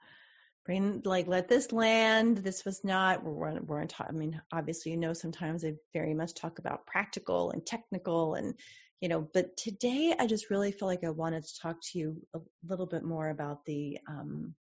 bring, 0.66 1.02
like, 1.04 1.28
let 1.28 1.48
this 1.48 1.72
land. 1.72 2.38
This 2.38 2.64
was 2.64 2.82
not, 2.82 3.24
we're, 3.24 3.60
we're 3.60 3.84
talk, 3.86 4.08
I 4.08 4.12
mean, 4.12 4.40
obviously, 4.52 4.92
you 4.92 4.98
know, 4.98 5.12
sometimes 5.12 5.64
I 5.64 5.74
very 5.92 6.14
much 6.14 6.34
talk 6.34 6.58
about 6.58 6.86
practical 6.86 7.52
and 7.52 7.64
technical 7.64 8.34
and, 8.34 8.54
you 9.00 9.08
know, 9.08 9.28
but 9.32 9.56
today 9.56 10.14
I 10.18 10.26
just 10.26 10.50
really 10.50 10.72
feel 10.72 10.88
like 10.88 11.04
I 11.04 11.10
wanted 11.10 11.44
to 11.44 11.60
talk 11.60 11.76
to 11.90 11.98
you 11.98 12.22
a 12.34 12.40
little 12.66 12.86
bit 12.86 13.04
more 13.04 13.28
about 13.28 13.64
the, 13.64 13.98
um, 14.08 14.54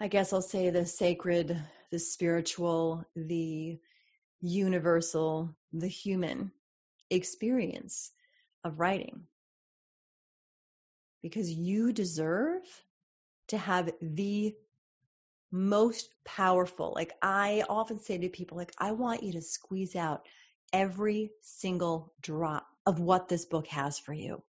I 0.00 0.08
guess 0.08 0.32
I'll 0.32 0.42
say 0.42 0.70
the 0.70 0.86
sacred, 0.86 1.62
the 1.90 1.98
spiritual, 1.98 3.04
the 3.14 3.78
universal, 4.40 5.54
the 5.72 5.88
human 5.88 6.52
experience 7.10 8.10
of 8.64 8.78
writing. 8.78 9.24
Because 11.22 11.50
you 11.50 11.92
deserve 11.92 12.62
to 13.48 13.58
have 13.58 13.90
the 14.00 14.54
most 15.52 16.08
powerful, 16.24 16.92
like 16.94 17.12
I 17.20 17.64
often 17.68 17.98
say 17.98 18.18
to 18.18 18.28
people, 18.28 18.56
like, 18.56 18.72
I 18.78 18.92
want 18.92 19.22
you 19.22 19.32
to 19.32 19.42
squeeze 19.42 19.96
out 19.96 20.26
every 20.72 21.30
single 21.42 22.12
drop 22.22 22.66
of 22.86 23.00
what 23.00 23.28
this 23.28 23.44
book 23.44 23.66
has 23.68 23.98
for 23.98 24.12
you. 24.12 24.42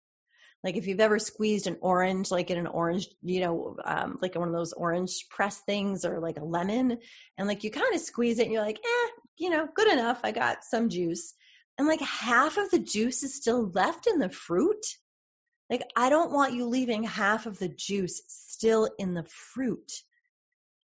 Like 0.63 0.77
if 0.77 0.85
you've 0.85 0.99
ever 0.99 1.17
squeezed 1.17 1.65
an 1.65 1.77
orange, 1.81 2.29
like 2.29 2.51
in 2.51 2.59
an 2.59 2.67
orange, 2.67 3.07
you 3.23 3.41
know, 3.41 3.77
um, 3.83 4.19
like 4.21 4.35
one 4.35 4.47
of 4.47 4.53
those 4.53 4.73
orange 4.73 5.27
press 5.29 5.59
things 5.61 6.05
or 6.05 6.19
like 6.19 6.37
a 6.37 6.45
lemon, 6.45 6.99
and 7.37 7.47
like 7.47 7.63
you 7.63 7.71
kind 7.71 7.95
of 7.95 8.01
squeeze 8.01 8.37
it 8.37 8.43
and 8.43 8.51
you're 8.51 8.63
like, 8.63 8.77
eh, 8.77 9.09
you 9.37 9.49
know, 9.49 9.67
good 9.73 9.91
enough. 9.91 10.21
I 10.23 10.31
got 10.31 10.63
some 10.63 10.89
juice. 10.89 11.33
And 11.77 11.87
like 11.87 12.01
half 12.01 12.57
of 12.57 12.69
the 12.69 12.79
juice 12.79 13.23
is 13.23 13.35
still 13.35 13.69
left 13.69 14.07
in 14.07 14.19
the 14.19 14.29
fruit. 14.29 14.85
Like 15.69 15.83
I 15.95 16.09
don't 16.09 16.31
want 16.31 16.53
you 16.53 16.65
leaving 16.65 17.03
half 17.03 17.45
of 17.45 17.57
the 17.57 17.69
juice 17.69 18.21
still 18.27 18.89
in 18.99 19.13
the 19.13 19.23
fruit. 19.23 19.91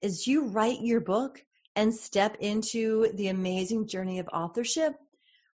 As 0.03 0.25
you 0.25 0.47
write 0.47 0.81
your 0.81 0.99
book 0.99 1.43
and 1.75 1.93
step 1.93 2.37
into 2.39 3.11
the 3.13 3.27
amazing 3.27 3.87
journey 3.87 4.19
of 4.19 4.27
authorship, 4.27 4.95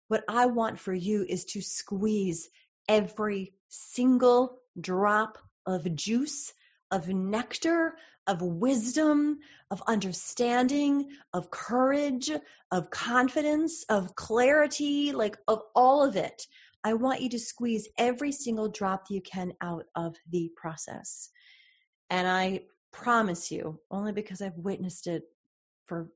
what 0.08 0.24
I 0.28 0.46
want 0.46 0.78
for 0.78 0.94
you 0.94 1.26
is 1.28 1.44
to 1.46 1.60
squeeze 1.60 2.48
every 2.88 3.52
single 3.68 4.58
drop 4.80 5.38
of 5.66 5.92
juice, 5.96 6.52
of 6.90 7.08
nectar, 7.08 7.96
of 8.26 8.42
wisdom, 8.42 9.38
of 9.70 9.82
understanding, 9.86 11.10
of 11.32 11.50
courage, 11.50 12.30
of 12.70 12.90
confidence, 12.90 13.84
of 13.88 14.14
clarity, 14.14 15.12
like 15.12 15.36
of 15.48 15.62
all 15.74 16.04
of 16.04 16.16
it. 16.16 16.46
I 16.84 16.94
want 16.94 17.20
you 17.20 17.30
to 17.30 17.38
squeeze 17.38 17.88
every 17.98 18.32
single 18.32 18.68
drop 18.68 19.06
you 19.10 19.20
can 19.20 19.52
out 19.60 19.86
of 19.94 20.16
the 20.30 20.50
process. 20.56 21.30
And 22.10 22.28
I 22.28 22.62
promise 22.92 23.50
you, 23.50 23.80
only 23.90 24.12
because 24.12 24.40
I've 24.40 24.56
witnessed 24.56 25.06
it 25.06 25.24
for 25.86 26.08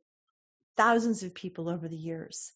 thousands 0.77 1.23
of 1.23 1.35
people 1.35 1.69
over 1.69 1.89
the 1.89 1.97
years, 1.97 2.53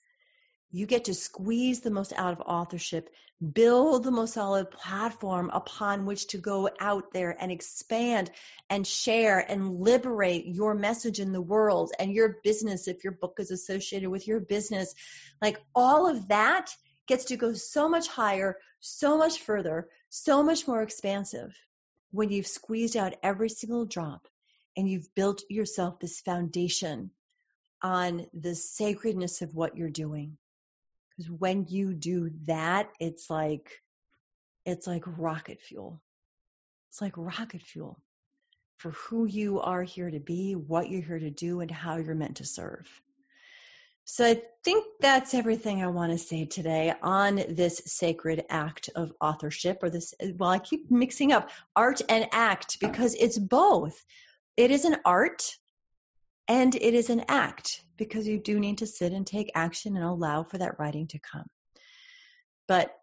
you 0.75 0.87
get 0.87 1.05
to 1.05 1.15
squeeze 1.15 1.83
the 1.83 1.91
most 1.93 2.13
out 2.17 2.33
of 2.33 2.41
authorship, 2.41 3.09
build 3.53 4.03
the 4.03 4.11
most 4.11 4.35
solid 4.35 4.73
platform 4.73 5.49
upon 5.55 6.05
which 6.05 6.27
to 6.27 6.39
go 6.39 6.69
out 6.81 7.13
there 7.13 7.37
and 7.41 7.53
expand 7.53 8.29
and 8.69 8.85
share 8.85 9.39
and 9.39 9.79
liberate 9.79 10.47
your 10.47 10.75
message 10.75 11.21
in 11.21 11.31
the 11.31 11.41
world 11.41 11.93
and 12.01 12.13
your 12.13 12.39
business 12.43 12.89
if 12.89 13.05
your 13.05 13.13
book 13.13 13.37
is 13.39 13.53
associated 13.53 14.11
with 14.11 14.27
your 14.27 14.41
business. 14.41 14.93
Like 15.41 15.63
all 15.77 16.09
of 16.09 16.27
that 16.27 16.75
gets 17.07 17.27
to 17.27 17.37
go 17.37 17.53
so 17.53 17.89
much 17.89 18.09
higher, 18.09 18.57
so 18.81 19.17
much 19.17 19.39
further, 19.39 19.87
so 20.09 20.43
much 20.43 20.67
more 20.67 20.83
expansive 20.83 21.55
when 22.11 22.31
you've 22.31 22.49
squeezed 22.49 22.97
out 22.97 23.15
every 23.23 23.49
single 23.49 23.87
drop 23.87 24.27
and 24.77 24.89
you've 24.89 25.15
built 25.15 25.45
yourself 25.49 26.01
this 26.01 26.19
foundation 26.21 27.13
on 27.81 28.27
the 28.35 28.57
sacredness 28.57 29.41
of 29.41 29.55
what 29.55 29.77
you're 29.77 29.89
doing 29.89 30.37
because 31.17 31.31
when 31.31 31.67
you 31.69 31.95
do 31.95 32.31
that, 32.47 32.91
it's 32.99 33.31
like, 33.31 33.71
it's 34.65 34.87
like 34.87 35.05
rocket 35.07 35.61
fuel. 35.61 36.01
It's 36.91 37.01
like 37.01 37.15
rocket 37.17 37.63
fuel 37.63 38.01
for 38.79 38.91
who 38.91 39.25
you 39.25 39.61
are 39.61 39.83
here 39.83 40.11
to 40.11 40.21
be, 40.21 40.55
what 40.55 40.91
you're 40.91 41.03
here 41.03 41.19
to 41.19 41.31
do, 41.31 41.61
and 41.61 41.71
how 41.71 41.97
you're 41.97 42.15
meant 42.15 42.37
to 42.37 42.45
serve. 42.45 42.89
So 44.07 44.27
I 44.27 44.43
think 44.63 44.85
that's 45.01 45.33
everything 45.33 45.83
I 45.83 45.87
want 45.87 46.13
to 46.13 46.19
say 46.19 46.45
today 46.45 46.93
on 47.03 47.37
this 47.49 47.81
sacred 47.87 48.45
act 48.51 48.91
of 48.95 49.15
authorship 49.19 49.83
or 49.83 49.89
this 49.89 50.13
well 50.37 50.51
I 50.51 50.59
keep 50.59 50.91
mixing 50.91 51.33
up 51.33 51.49
art 51.75 52.03
and 52.07 52.29
act 52.33 52.81
because 52.81 53.15
it's 53.15 53.39
both. 53.39 54.05
It 54.59 54.71
is 54.71 54.85
an 54.85 54.99
art 55.07 55.57
and 56.49 56.75
it 56.75 56.95
is 56.95 57.11
an 57.11 57.25
act 57.29 57.83
because 57.97 58.27
you 58.27 58.39
do 58.39 58.59
need 58.59 58.79
to 58.79 58.87
sit 58.87 59.13
and 59.13 59.27
take 59.27 59.51
action 59.55 59.97
and 59.97 60.05
allow 60.05 60.43
for 60.43 60.59
that 60.59 60.79
writing 60.79 61.07
to 61.09 61.19
come. 61.19 61.47
But 62.67 62.95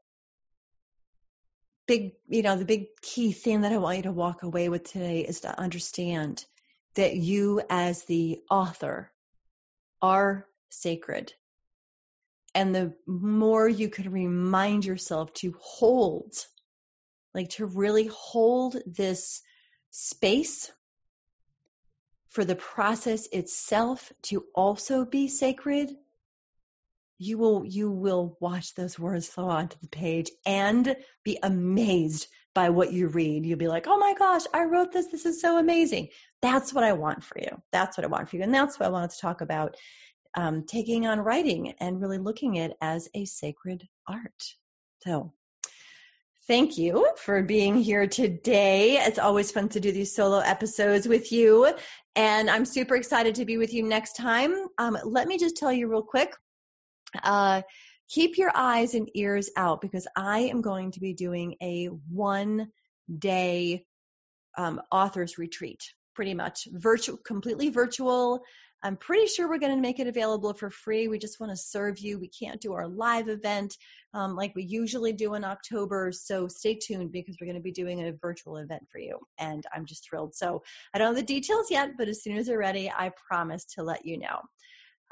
big, 1.88 2.13
you 2.27 2.41
know, 2.41 2.58
the 2.58 2.65
big 2.65 2.88
key 3.01 3.32
thing 3.32 3.62
that 3.62 3.71
I 3.71 3.77
want 3.77 3.97
you 3.97 4.04
to 4.04 4.12
walk 4.12 4.43
away 4.43 4.69
with 4.69 4.84
today 4.84 5.21
is 5.21 5.41
to 5.41 5.60
understand 5.60 6.45
that 6.95 7.15
you 7.15 7.62
as 7.69 8.04
the 8.04 8.39
author 8.49 9.12
are 10.01 10.45
sacred. 10.69 11.34
And 12.54 12.75
the 12.75 12.93
more 13.08 13.67
you 13.67 13.89
can 13.89 14.12
remind 14.12 14.86
yourself 14.86 15.34
to 15.36 15.56
hold, 15.60 16.34
like 17.34 17.49
to 17.51 17.65
really 17.65 18.10
hold 18.12 18.77
this 18.86 19.41
space 19.89 20.71
for 22.32 22.46
the 22.46 22.56
process 22.56 23.28
itself 23.28 24.12
to 24.24 24.46
also 24.56 25.06
be 25.06 25.28
sacred, 25.28 25.91
you 27.17 27.38
will 27.38 27.63
you 27.65 27.91
will 27.91 28.38
watch 28.39 28.74
those 28.74 28.98
words 28.98 29.28
flow 29.28 29.50
onto 29.50 29.78
the 29.82 29.89
page 29.89 30.32
and 30.46 30.96
be 31.24 31.38
amazed 31.44 32.28
by 32.56 32.70
what 32.70 32.91
you 32.91 33.08
read. 33.10 33.46
You'll 33.46 33.60
be 33.60 33.67
like, 33.67 33.86
"Oh 33.86 33.98
my 33.98 34.15
gosh, 34.17 34.44
I 34.54 34.63
wrote 34.63 34.91
this. 34.91 35.08
This 35.08 35.26
is 35.26 35.41
so 35.41 35.60
amazing." 35.60 36.08
That's 36.41 36.74
what 36.74 36.86
I 36.86 36.94
want 36.94 37.24
for 37.24 37.38
you. 37.38 37.62
That's 37.72 37.98
what 37.98 38.06
I 38.06 38.08
want 38.08 38.30
for 38.30 38.38
you, 38.38 38.44
and 38.44 38.54
that's 38.54 38.80
what 38.80 38.88
I 38.88 38.91
wanted 38.91 39.12
to 39.12 39.20
talk 39.20 39.41
about: 39.41 39.76
um, 40.34 40.65
taking 40.65 41.06
on 41.06 41.20
writing 41.20 41.74
and 41.80 42.02
really 42.02 42.17
looking 42.17 42.58
at 42.60 42.72
it 42.72 42.78
as 42.82 43.10
a 43.13 43.26
sacred 43.26 43.88
art. 44.08 44.56
So, 45.04 45.34
Thank 46.47 46.80
you 46.80 47.08
for 47.17 47.43
being 47.43 47.77
here 47.77 48.08
today. 48.08 48.97
It's 48.97 49.19
always 49.19 49.51
fun 49.51 49.69
to 49.69 49.80
do 49.80 49.91
these 49.91 50.15
solo 50.15 50.39
episodes 50.39 51.08
with 51.08 51.32
you. 51.32 51.71
And 52.15 52.49
I'm 52.49 52.65
super 52.65 52.95
excited 52.95 53.36
to 53.36 53.45
be 53.45 53.58
with 53.58 53.73
you 53.73 53.84
next 53.84 54.13
time. 54.13 54.54
Um, 54.80 54.97
let 55.06 55.27
me 55.27 55.38
just 55.38 55.56
tell 55.56 55.71
you 55.71 55.88
real 55.88 56.01
quick. 56.01 56.34
Uh, 57.23 57.62
keep 58.10 58.39
your 58.39 58.51
eyes 58.56 58.95
and 58.95 59.08
ears 59.13 59.51
out 59.56 59.82
because 59.82 60.08
I 60.15 60.39
am 60.39 60.62
going 60.62 60.91
to 60.93 60.99
be 60.99 61.13
doing 61.13 61.58
a 61.62 61.86
one 62.10 62.71
day 63.19 63.86
um, 64.58 64.82
authors 64.91 65.38
retreat, 65.38 65.82
pretty 66.15 66.34
much 66.34 66.67
virtual, 66.71 67.17
completely 67.17 67.69
virtual. 67.69 68.41
I'm 68.84 68.98
pretty 68.98 69.28
sure 69.28 69.48
we're 69.48 69.60
going 69.60 69.76
to 69.76 69.82
make 69.82 70.00
it 70.00 70.08
available 70.08 70.54
for 70.54 70.70
free. 70.70 71.08
We 71.08 71.20
just 71.20 71.39
want 71.39 71.52
to 71.52 71.58
serve 71.58 72.00
you. 72.00 72.20
We 72.20 72.30
can't 72.30 72.60
do 72.60 72.74
our 72.74 72.88
live 72.88 73.30
event 73.30 73.78
um, 74.13 74.36
like 74.36 74.56
we 74.56 74.63
usually 74.63 75.13
do 75.13 75.36
in 75.36 75.44
October. 75.44 76.12
So 76.12 76.48
stay 76.48 76.76
tuned 76.76 77.12
because 77.12 77.38
we're 77.39 77.48
going 77.48 77.58
to 77.58 77.63
be 77.63 77.72
doing 77.72 78.02
a 78.08 78.13
virtual 78.13 78.58
event 78.58 78.84
for 78.91 79.00
you. 79.00 79.20
And 79.38 79.63
I'm 79.74 79.86
just 79.86 80.08
thrilled. 80.10 80.36
So 80.36 80.63
I 80.94 80.98
don't 80.98 81.08
have 81.08 81.15
the 81.15 81.24
details 81.24 81.67
yet, 81.70 81.91
but 81.98 82.08
as 82.08 82.24
soon 82.24 82.38
as 82.38 82.48
they're 82.48 82.58
ready, 82.58 82.89
I 82.89 83.12
promise 83.28 83.65
to 83.76 83.84
let 83.84 84.06
you 84.06 84.17
know. 84.17 84.41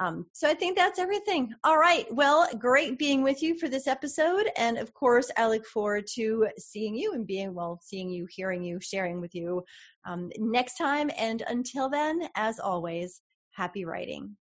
Um, 0.02 0.26
so 0.32 0.50
I 0.50 0.54
think 0.54 0.78
that's 0.78 0.98
everything. 0.98 1.54
All 1.64 1.78
right. 1.78 2.08
Well, 2.10 2.48
great 2.58 2.98
being 2.98 3.22
with 3.22 3.44
you 3.44 3.60
for 3.60 3.68
this 3.68 3.86
episode. 3.86 4.50
And 4.56 4.78
of 4.78 4.94
course, 4.94 5.30
I 5.38 5.48
look 5.48 5.66
forward 5.66 6.06
to 6.16 6.48
seeing 6.58 6.96
you 6.96 7.14
and 7.14 7.28
being, 7.28 7.54
well, 7.54 7.80
seeing 7.84 8.10
you, 8.10 8.26
hearing 8.30 8.64
you, 8.64 8.80
sharing 8.82 9.20
with 9.20 9.36
you 9.36 9.66
um, 10.08 10.30
next 10.38 10.78
time. 10.78 11.12
And 11.18 11.44
until 11.46 11.90
then, 11.90 12.22
as 12.36 12.60
always, 12.60 13.20
happy 13.60 13.84
writing. 13.84 14.38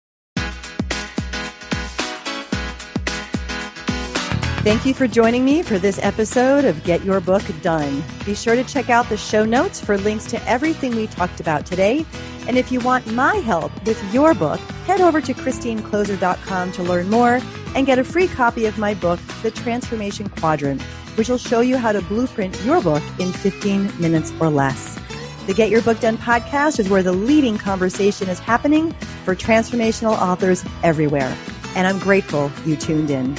Thank 4.64 4.88
you 4.88 4.94
for 4.96 5.08
joining 5.08 5.46
me 5.46 5.62
for 5.62 5.78
this 5.78 6.00
episode 6.02 6.66
of 6.66 6.84
Get 6.84 7.06
Your 7.06 7.20
Book 7.20 7.44
Done. 7.62 8.02
Be 8.26 8.34
sure 8.34 8.56
to 8.56 8.64
check 8.64 8.90
out 8.90 9.10
the 9.10 9.18
show 9.18 9.46
notes 9.46 9.80
for 9.80 10.00
links 10.00 10.26
to 10.28 10.42
everything 10.50 10.96
we 10.96 11.06
talked 11.06 11.40
about 11.40 11.68
today. 11.68 12.06
And 12.48 12.58
if 12.58 12.72
you 12.72 12.80
want 12.80 13.06
my 13.14 13.36
help 13.36 13.72
with 13.86 14.02
your 14.12 14.34
book, 14.34 14.60
head 14.88 15.00
over 15.00 15.22
to 15.22 15.34
christinekloser.com 15.34 16.72
to 16.72 16.84
learn 16.84 17.10
more 17.12 17.40
and 17.76 17.86
get 17.86 18.00
a 18.00 18.04
free 18.04 18.28
copy 18.28 18.66
of 18.66 18.80
my 18.80 18.96
book, 18.96 19.20
The 19.44 19.52
Transformation 19.52 20.28
Quadrant, 20.28 20.82
which 21.18 21.30
will 21.30 21.38
show 21.38 21.60
you 21.60 21.78
how 21.78 21.92
to 21.92 22.02
blueprint 22.02 22.60
your 22.64 22.82
book 22.82 23.04
in 23.20 23.32
15 23.32 24.02
minutes 24.02 24.34
or 24.40 24.50
less. 24.50 25.03
The 25.46 25.54
Get 25.54 25.70
Your 25.70 25.82
Book 25.82 26.00
Done 26.00 26.18
podcast 26.18 26.80
is 26.80 26.88
where 26.88 27.04
the 27.04 27.12
leading 27.12 27.58
conversation 27.58 28.30
is 28.30 28.40
happening 28.40 28.92
for 29.26 29.36
transformational 29.36 30.18
authors 30.18 30.64
everywhere. 30.84 31.36
And 31.76 31.86
I'm 31.86 32.00
grateful 32.00 32.50
you 32.66 32.78
tuned 32.78 33.10
in. 33.10 33.36